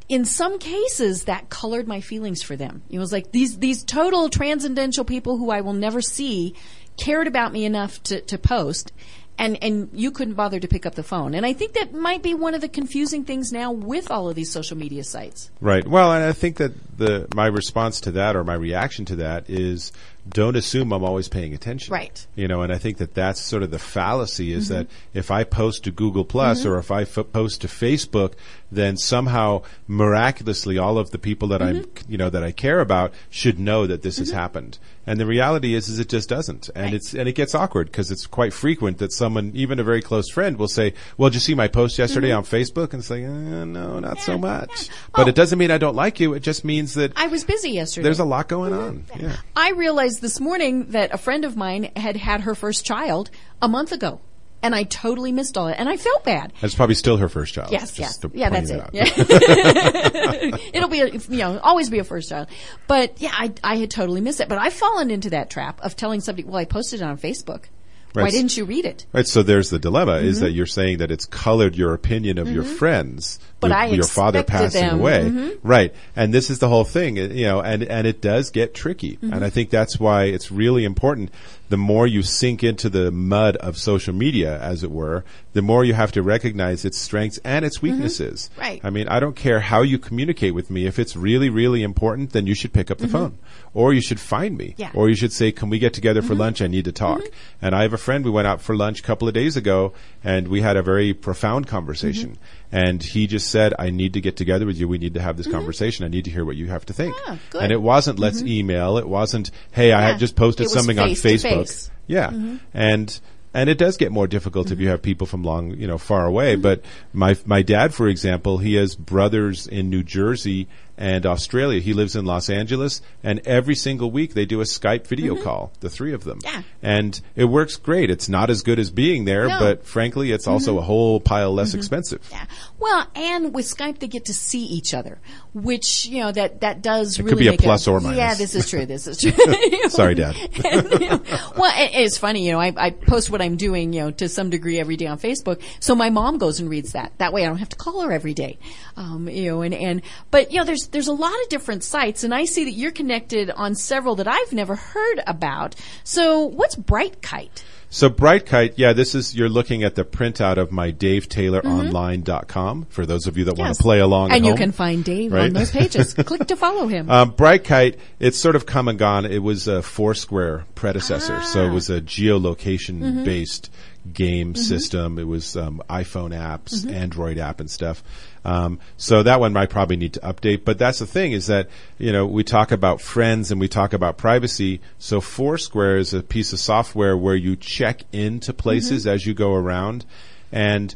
[0.09, 2.84] in some cases, that colored my feelings for them.
[2.89, 6.55] It was like these, these total transcendental people who I will never see
[6.97, 8.91] cared about me enough to, to post
[9.38, 11.34] and and you couldn't bother to pick up the phone.
[11.34, 14.36] And I think that might be one of the confusing things now with all of
[14.36, 15.50] these social media sites.
[15.60, 15.88] Right.
[15.88, 19.50] Well, and I think that the my response to that or my reaction to that
[19.50, 19.92] is
[20.28, 21.92] don't assume I'm always paying attention.
[21.92, 22.14] Right.
[22.14, 22.40] Mm-hmm.
[22.40, 25.44] You know, and I think that that's sort of the fallacy is that if I
[25.44, 28.34] post to Google Plus or if I f- post to Facebook,
[28.76, 32.12] then somehow miraculously all of the people that I'm, Mm-hmm.
[32.12, 34.78] you know, that I care about should know that this has happened.
[35.08, 36.70] And the reality is, is it just doesn't.
[36.76, 36.94] And Right.
[36.94, 40.30] it's, and it gets awkward because it's quite frequent that someone, even a very close
[40.30, 42.94] friend will say, well, did you see my post yesterday on Facebook?
[42.94, 44.46] And it's like, uh, no, not so Mm-hmm.
[44.46, 44.90] Yeah, much.
[45.16, 46.34] But it doesn't mean I don't like you.
[46.34, 48.04] It just means that I was busy yesterday.
[48.04, 49.06] there's a lot going on.
[49.20, 49.36] Yeah.
[49.56, 53.30] I realized this morning that a friend of mine had had her first child
[53.62, 54.22] a month ago.
[54.64, 55.76] And I totally missed all it.
[55.78, 56.53] And I felt bad.
[56.61, 57.72] That's probably still her first child.
[57.72, 58.20] Yes, yes.
[58.34, 58.82] Yeah, that's it.
[58.93, 59.05] Yeah.
[60.74, 62.47] It'll be, a, you know, always be a first child.
[62.88, 64.49] But yeah, I, I had totally missed it.
[64.49, 67.66] But I've fallen into that trap of telling somebody, well, I posted it on Facebook.
[68.14, 69.07] Why didn't you read it?
[69.11, 70.45] Right, so there's the dilemma is Mm-hmm.
[70.45, 74.03] that you're saying that it's colored your opinion of your friends But with I your
[74.05, 74.99] father passing them.
[74.99, 75.22] away.
[75.24, 75.57] Mhm.
[75.64, 75.93] Right.
[76.16, 79.18] And this is the whole thing, you know, and, and it does get tricky.
[79.18, 79.34] Mm-hmm.
[79.34, 81.32] And I think that's why it's really important.
[81.70, 85.84] The more you sink into the mud of social media, as it were, the more
[85.84, 88.49] you have to recognize its strengths and its weaknesses.
[88.53, 88.61] Mm-hmm.
[88.61, 88.82] Right.
[88.84, 90.86] I mean, I don't care how you communicate with me.
[90.86, 93.39] If it's really, really important, then you should pick up the phone.
[93.74, 94.70] Or you should find me.
[94.70, 94.82] Mm-hmm.
[94.82, 94.91] Yeah.
[94.93, 96.28] Or you should say, can we get together Mm-hmm.
[96.28, 96.61] for lunch?
[96.61, 97.22] I need to talk.
[97.61, 99.93] And I have a friend, we went out for lunch a couple of days ago
[100.24, 102.32] and we had a very profound conversation.
[102.32, 102.43] Mm-hmm.
[102.74, 104.88] And he just said, I need to get together with you.
[104.88, 106.06] We need to have this conversation.
[106.06, 107.16] I need to hear what you have to think.
[107.16, 107.58] Mm-hmm.
[107.58, 107.60] Ah.
[107.62, 108.98] And it wasn't, let's email.
[108.98, 110.08] It wasn't, hey, I Yeah.
[110.10, 111.42] have just posted something on Facebook.
[111.44, 111.92] face.
[112.08, 112.58] Yeah.
[112.74, 113.20] And,
[113.54, 116.26] and it does get more difficult if you have people from long, you know, far
[116.26, 116.56] away.
[116.56, 120.68] But my, my dad, for example, he has brothers in New Jersey
[120.98, 121.80] and Australia.
[121.80, 125.44] He lives in Los Angeles and every single week they do a Skype video mm-hmm.
[125.44, 126.39] call, the three of them.
[126.44, 126.62] Yeah.
[126.82, 128.10] And it works great.
[128.10, 129.60] It's not as good as being there, No.
[129.60, 130.80] but frankly, it's also mm-hmm.
[130.80, 131.80] a whole pile less mm-hmm.
[131.80, 132.28] expensive.
[132.32, 132.46] Yeah.
[132.80, 135.20] Well, and with Skype, they get to see each other,
[135.54, 138.18] which you know that that does It really could be a plus or minus.
[138.18, 138.86] Yeah, this is true.
[138.86, 139.32] This is true.
[139.89, 140.36] Sorry, Dad.
[140.66, 141.22] and, you know,
[141.58, 144.30] well, it, it's funny, you know, I, I post what I'm doing, you know, to
[144.30, 145.62] some degree every day on Facebook.
[145.80, 147.14] So my mom goes and reads that.
[147.18, 148.58] That way I don't have to call her every day.
[148.96, 152.24] Um, you know, and, and, but you know, there's, there's a lot of different sites
[152.24, 155.76] and I see that you're connected on several that I've never heard about.
[156.04, 157.64] So what's Brightkite?
[157.94, 162.90] So Brightkite, yeah, this is you're looking at the printout of my DaveTaylorOnline.com mm-hmm.
[162.90, 164.32] for those of you that want to play along.
[164.32, 164.58] And you home.
[164.58, 165.44] can find Dave Right.
[165.44, 166.14] on those pages.
[166.26, 167.12] Click to follow him.
[167.12, 169.28] Um, Brightkite, it's sort of come and gone.
[169.28, 171.74] It was a Foursquare predecessor, so it ah.
[171.74, 173.26] was a geolocation mm-hmm.
[173.26, 173.70] based
[174.12, 175.18] game system.
[175.18, 178.04] It was um, iPhone apps, Android app, and stuff.
[178.43, 180.66] Um, so that one might probably need to update.
[180.66, 183.93] But that's the thing is that you know we talk about friends and we talk
[183.93, 184.82] about privacy.
[184.99, 189.54] So Foursquare is a piece of software where you check into places as you go
[189.54, 190.06] around,
[190.51, 190.93] and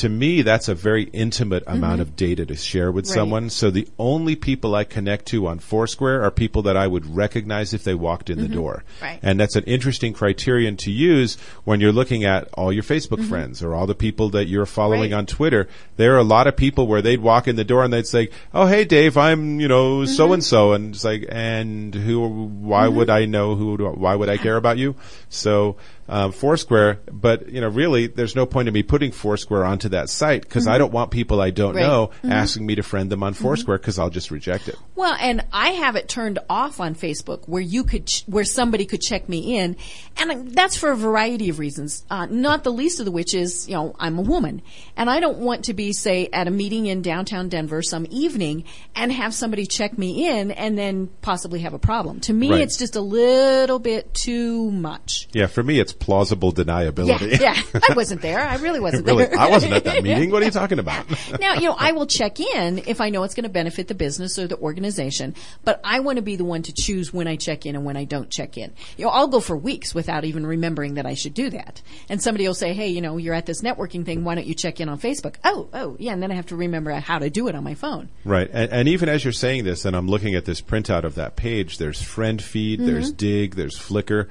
[0.00, 1.76] to me, that's a very intimate mm-hmm.
[1.76, 3.14] amount of data to share with Right.
[3.14, 3.50] someone.
[3.50, 7.74] So the only people I connect to on Foursquare are people that I would recognize
[7.74, 8.54] if they walked in the mm-hmm.
[8.54, 8.84] door.
[9.02, 9.18] Right.
[9.22, 13.28] And that's an interesting criterion to use when you're looking at all your Facebook mm-hmm.
[13.28, 15.18] friends or all the people that you're following Right.
[15.18, 15.68] on Twitter.
[15.96, 18.30] There are a lot of people where they'd walk in the door and they'd say,
[18.54, 22.88] "Oh, hey Dave, I'm, you know, so and so." And it's like, "And who why
[22.88, 24.94] would I know who why would I care about you?"
[25.28, 25.76] So,
[26.10, 30.10] um, Foursquare, but you know, really, there's no point in me putting Foursquare onto that
[30.10, 31.82] site because I don't want people I don't Right.
[31.86, 34.76] know asking me to friend them on Foursquare because I'll just reject it.
[34.96, 38.84] Well, and I have it turned off on Facebook where you could, ch- where somebody
[38.86, 39.76] could check me in,
[40.18, 42.04] and that's for a variety of reasons.
[42.10, 44.62] Uh, not the least of the which is, you know, I'm a woman,
[44.96, 48.64] and I don't want to be, say, at a meeting in downtown Denver some evening
[48.96, 52.18] and have somebody check me in and then possibly have a problem.
[52.20, 52.60] To me, Right.
[52.62, 55.28] it's just a little bit too much.
[55.32, 57.38] Yeah, for me, it's plausible Yeah, deniability.
[57.40, 57.60] yeah.
[57.88, 58.40] I wasn't there.
[58.40, 59.38] I really wasn't really, there.
[59.38, 60.30] I wasn't at that meeting.
[60.30, 61.06] What are you talking about?
[61.40, 63.94] now, you know, I will check in if I know it's going to benefit the
[63.94, 65.34] business or the organization,
[65.64, 67.96] but I want to be the one to choose when I check in and when
[67.96, 68.72] I don't check in.
[68.96, 71.82] You know, I'll go for weeks without even remembering that I should do that.
[72.08, 74.24] And somebody will say, hey, you know, you're at this networking thing.
[74.24, 75.36] Why don't you check in on Facebook?
[75.44, 76.12] Oh, oh, yeah.
[76.12, 78.08] And then I have to remember how to do it on my phone.
[78.24, 78.48] Right.
[78.52, 81.36] And, and even as you're saying this, and I'm looking at this printout of that
[81.36, 82.86] page, there's FriendFeed, Mm-hmm.
[82.86, 84.28] there's Digg, there's Flickr.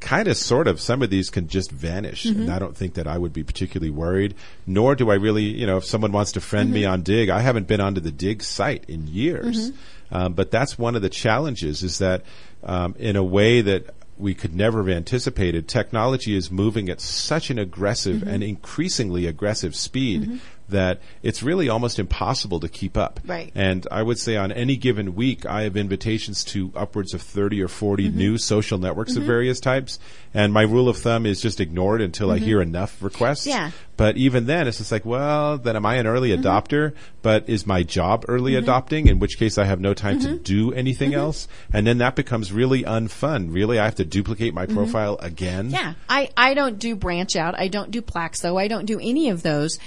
[0.00, 2.24] Kind of, sort of, some of these can just vanish.
[2.24, 2.42] Mm-hmm.
[2.42, 4.34] And I don't think that I would be particularly worried,
[4.66, 6.92] nor do I really, you know, if someone wants to friend me Mm-hmm.
[6.92, 9.72] on Digg, I haven't been onto the Digg site in years.
[10.12, 12.22] Um, but that's one of the challenges is that
[12.64, 17.50] um, in a way that we could never have anticipated, technology is moving at such
[17.50, 20.40] an aggressive and increasingly aggressive speed
[20.70, 23.20] that it's really almost impossible to keep up.
[23.26, 23.52] Right.
[23.54, 27.62] And I would say on any given week, I have invitations to upwards of 30
[27.62, 28.18] or 40 Mm-hmm.
[28.18, 29.98] new social networks of various types.
[30.32, 33.40] And my rule of thumb is just ignore it until I hear enough requests.
[33.46, 33.50] Mm-hmm.
[33.58, 33.70] Yeah.
[33.96, 36.42] But even then, it's just like, well, then am I an early Mm-hmm.
[36.46, 36.94] adopter?
[37.22, 39.08] But is my job early adopting?
[39.08, 40.32] In which case I have no time Mm-hmm.
[40.32, 41.48] to do anything else.
[41.72, 43.52] And then that becomes really unfun.
[43.52, 45.66] Really, I have to duplicate my profile again.
[45.66, 45.74] Mm-hmm.
[45.74, 45.94] Yeah.
[46.08, 47.54] I, I don't do BranchOut.
[47.58, 48.58] I don't do Plaxo.
[48.58, 49.78] I don't do any of those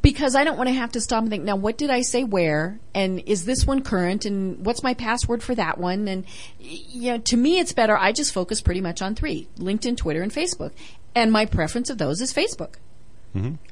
[0.00, 2.22] because I don't want to have to stop and think, now what did I say
[2.24, 2.78] where?
[2.94, 4.24] And is this one current?
[4.24, 6.06] And what's my password for that one?
[6.08, 6.24] And,
[6.58, 7.96] you know, to me, it's better.
[7.96, 10.72] I just focus pretty much on three LinkedIn, Twitter, and Facebook.
[11.14, 12.74] And my preference of those is Facebook.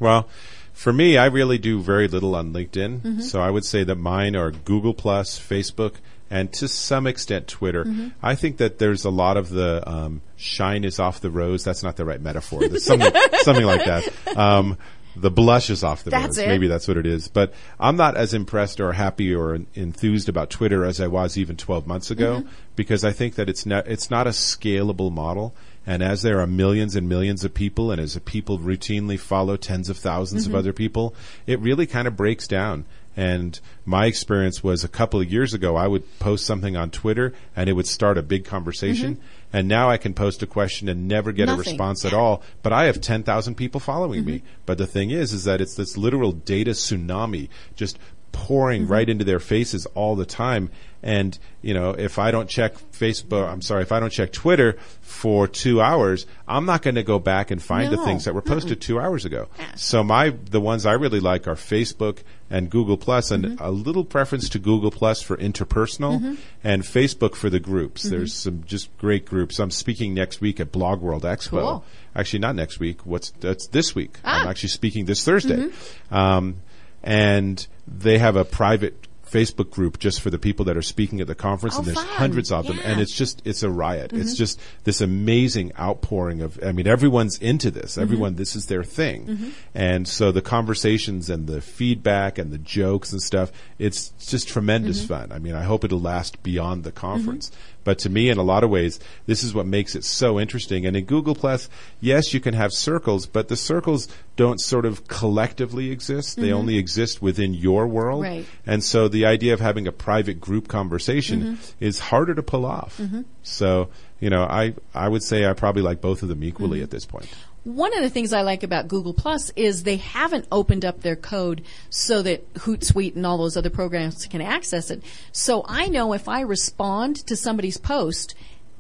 [0.00, 0.28] Well,
[0.72, 3.00] for me, I really do very little on LinkedIn.
[3.00, 3.20] Mm-hmm.
[3.20, 5.94] So I would say that mine are Google Plus, Facebook,
[6.30, 7.84] and to some extent Twitter.
[7.84, 8.08] Mm-hmm.
[8.22, 11.62] I think that there's a lot of the um, shine is off the rose.
[11.62, 12.66] That's not the right metaphor.
[12.66, 13.12] There's something,
[13.42, 14.12] something like that.
[14.36, 14.78] Um,
[15.16, 16.48] the blush is off the That's it.
[16.48, 17.28] Maybe that's what it is.
[17.28, 21.56] But I'm not as impressed or happy or enthused about Twitter as I was even
[21.56, 22.48] 12 months ago Mm-hmm.
[22.76, 25.54] because I think that it's not it's not a scalable model.
[25.86, 29.90] And as there are millions and millions of people, and as people routinely follow tens
[29.90, 30.50] of 1000s Mm-hmm.
[30.50, 31.14] of other people,
[31.46, 32.86] it really kind of breaks down.
[33.16, 37.32] And my experience was a couple of years ago, I would post something on Twitter
[37.54, 39.20] and it would start a big conversation.
[39.54, 41.60] And now I can post a question and never get a Mm-hmm.
[41.60, 42.42] Response at all.
[42.64, 44.42] But I have 10,000 people following me.
[44.66, 47.96] But the thing is, is that it's this literal data tsunami just
[48.32, 50.70] pouring right into their faces all the time.
[51.06, 54.78] And, you know, if I don't check Facebook, I'm sorry, if I don't check Twitter
[55.02, 58.40] for two hours, I'm not going to go back and find the things that were
[58.40, 59.48] posted two hours ago.
[59.76, 64.06] So my, the ones I really like are Facebook and Google Plus and a little
[64.06, 68.04] preference to Google Plus for interpersonal and Facebook for the groups.
[68.04, 69.58] There's some just great groups.
[69.58, 71.50] I'm speaking next week at Blog World Expo.
[71.60, 71.84] Cool.
[72.16, 73.04] Actually, not next week.
[73.04, 74.18] What's, that's this week.
[74.24, 74.50] I'm Ah.
[74.50, 75.68] actually speaking this Thursday.
[76.10, 76.62] Um,
[77.02, 79.03] and they have a private
[79.34, 81.96] Facebook group just for the people that are speaking at the conference, Oh, and there's
[81.98, 82.06] fun.
[82.06, 82.82] hundreds of them, Yeah.
[82.82, 82.92] Mm-hmm.
[82.92, 84.12] and it's just it's a riot.
[84.12, 86.58] It's just this amazing outpouring of.
[86.64, 87.92] I mean, everyone's into this.
[87.92, 88.02] Mm-hmm.
[88.02, 93.12] Everyone, this is their thing, and so the conversations and the feedback and the jokes
[93.12, 93.50] and stuff.
[93.78, 95.08] It's just tremendous Mm-hmm.
[95.08, 95.32] fun.
[95.32, 97.50] I mean, I hope it'll last beyond the conference.
[97.84, 100.86] But to me, in a lot of ways, this is what makes it so interesting.
[100.86, 101.68] And in Google Plus,
[102.00, 106.36] yes, you can have circles, but the circles don't sort of collectively exist.
[106.36, 106.56] They mm-hmm.
[106.56, 108.22] only exist within your world.
[108.22, 108.46] Right.
[108.66, 111.84] And so the idea of having a private group conversation mm-hmm.
[111.84, 112.98] is harder to pull off.
[112.98, 113.22] Mm-hmm.
[113.42, 116.90] So, you know, I I would say I probably like both of them equally at
[116.90, 117.28] this point.
[117.64, 121.16] One of the things I like about Google Plus is they haven't opened up their
[121.16, 125.02] code so that Hootsuite and all those other programs can access it.
[125.32, 128.34] So I know if I respond to somebody's post,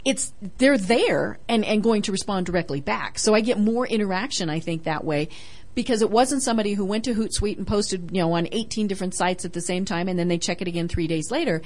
[0.04, 3.18] it's they're there and, and going to respond directly back.
[3.18, 5.30] So I get more interaction, I think, that way.
[5.74, 9.12] Because it wasn't somebody who went to Hootsuite and posted, you know, on 18 different
[9.12, 11.62] sites at the same time and then they check it again three days later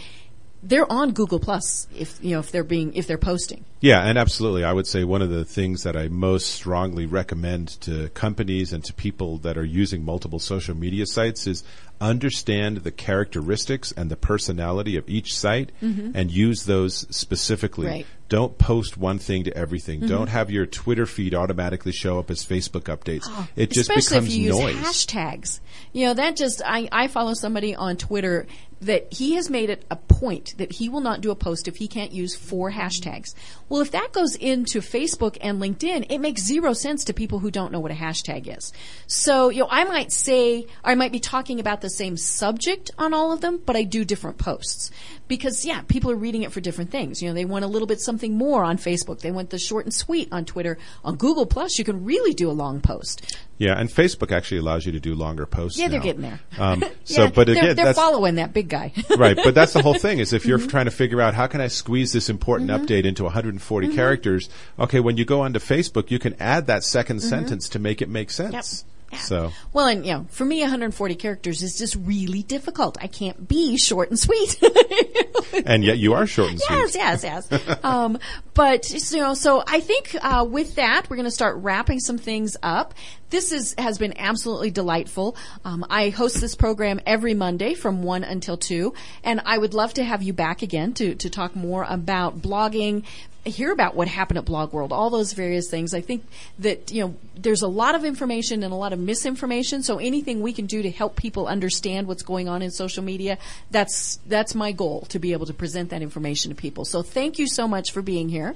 [0.63, 3.65] they're on Google Plus if you know if they're being if they're posting.
[3.81, 4.65] Yeah, and absolutely.
[4.65, 8.83] I would say one of the things that I most strongly recommend to companies and
[8.85, 11.63] to people that are using multiple social media sites is
[12.01, 16.11] understand the characteristics and the personality of each site mm-hmm.
[16.15, 17.87] and use those specifically.
[17.87, 18.07] Right.
[18.29, 20.01] Don't post one thing to everything.
[20.01, 20.09] Mm-hmm.
[20.09, 23.25] Don't have your Twitter feed automatically show up as Facebook updates.
[23.27, 24.75] Oh, it just becomes if you noise.
[24.75, 25.61] use hashtags.
[25.93, 28.47] You know, that just I, I follow somebody on Twitter
[28.81, 31.77] that he has made it a point that he will not do a post if
[31.77, 33.35] he can't use four hashtags.
[33.69, 37.51] Well, if that goes into Facebook and LinkedIn, it makes zero sense to people who
[37.51, 38.73] don't know what a hashtag is.
[39.07, 43.15] So, you know, I might say, I might be talking about the same subject on
[43.15, 44.91] all of them, but I do different posts.
[45.29, 47.21] Because, yeah, people are reading it for different things.
[47.23, 49.21] You know, they want a little bit something more on Facebook.
[49.21, 50.79] They want the short and sweet on Twitter.
[51.05, 53.37] On Google Plus, you can really do a long post.
[53.59, 55.79] Yeah, and Facebook actually allows you to do longer posts.
[55.79, 56.05] Yeah, they're now.
[56.05, 56.41] getting there.
[56.59, 58.93] Um, so, Yeah, but they're, again, they're that's following that big guy.
[59.19, 59.37] right.
[59.37, 60.69] But that's the whole thing is if you're Mm-hmm.
[60.69, 63.97] trying to figure out how can I squeeze this important update into 140 Mm-hmm.
[63.97, 64.49] characters.
[64.79, 68.09] Okay, when you go onto Facebook, you can add that 2nd sentence to make it
[68.09, 68.55] make sense.
[68.83, 68.89] Mm-hmm.
[69.13, 69.19] Yeah.
[69.19, 72.99] So Well, and you know, for me, 140 characters is just really difficult.
[73.01, 74.61] I can't be short and sweet.
[75.67, 76.95] and yet you are short and sweet.
[76.95, 77.85] yes, yes, yes.
[77.85, 78.19] um,
[78.55, 82.19] but you know, so I think uh, with that, we're going to start wrapping some
[82.19, 82.95] things up.
[83.31, 85.37] This is has been absolutely delightful.
[85.65, 89.95] Um, I host this program every Monday from one until two, and I would love
[89.95, 93.05] to have you back again to to talk more about blogging.
[93.49, 95.95] Hear about what happened at Blog World, all those various things.
[95.95, 96.25] I think
[96.59, 99.83] that you know there's a lot of information and a lot of misinformation.
[99.83, 103.39] So anything we can do to help people understand what's going on in social media,
[103.71, 106.85] that's that's my goal to be able to present that information to people.
[106.85, 108.55] So thank you so much for being here.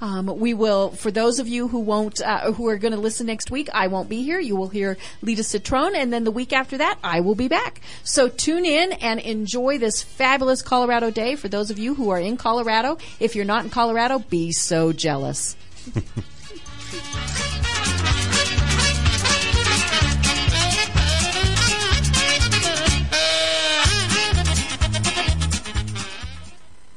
[0.00, 3.26] Um, we will, for those of you who won't, uh, who are going to listen
[3.26, 4.38] next week, I won't be here.
[4.38, 7.80] You will hear Lida Citroën, and then the week after that, I will be back.
[8.04, 11.36] So tune in and enjoy this fabulous Colorado day.
[11.36, 14.92] For those of you who are in Colorado, if you're not in Colorado, be so
[14.92, 15.56] jealous.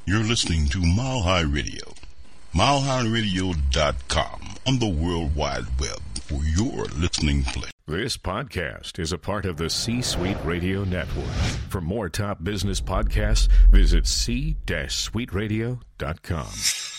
[0.10, 1.89] You're listening to Mile High Radio.
[2.60, 7.72] MileHighRadio.com on the World Wide Web for your listening pleasure.
[7.88, 11.32] This podcast is a part of the C Suite Radio Network.
[11.70, 16.99] For more top business podcasts, visit c-suiteradio.com.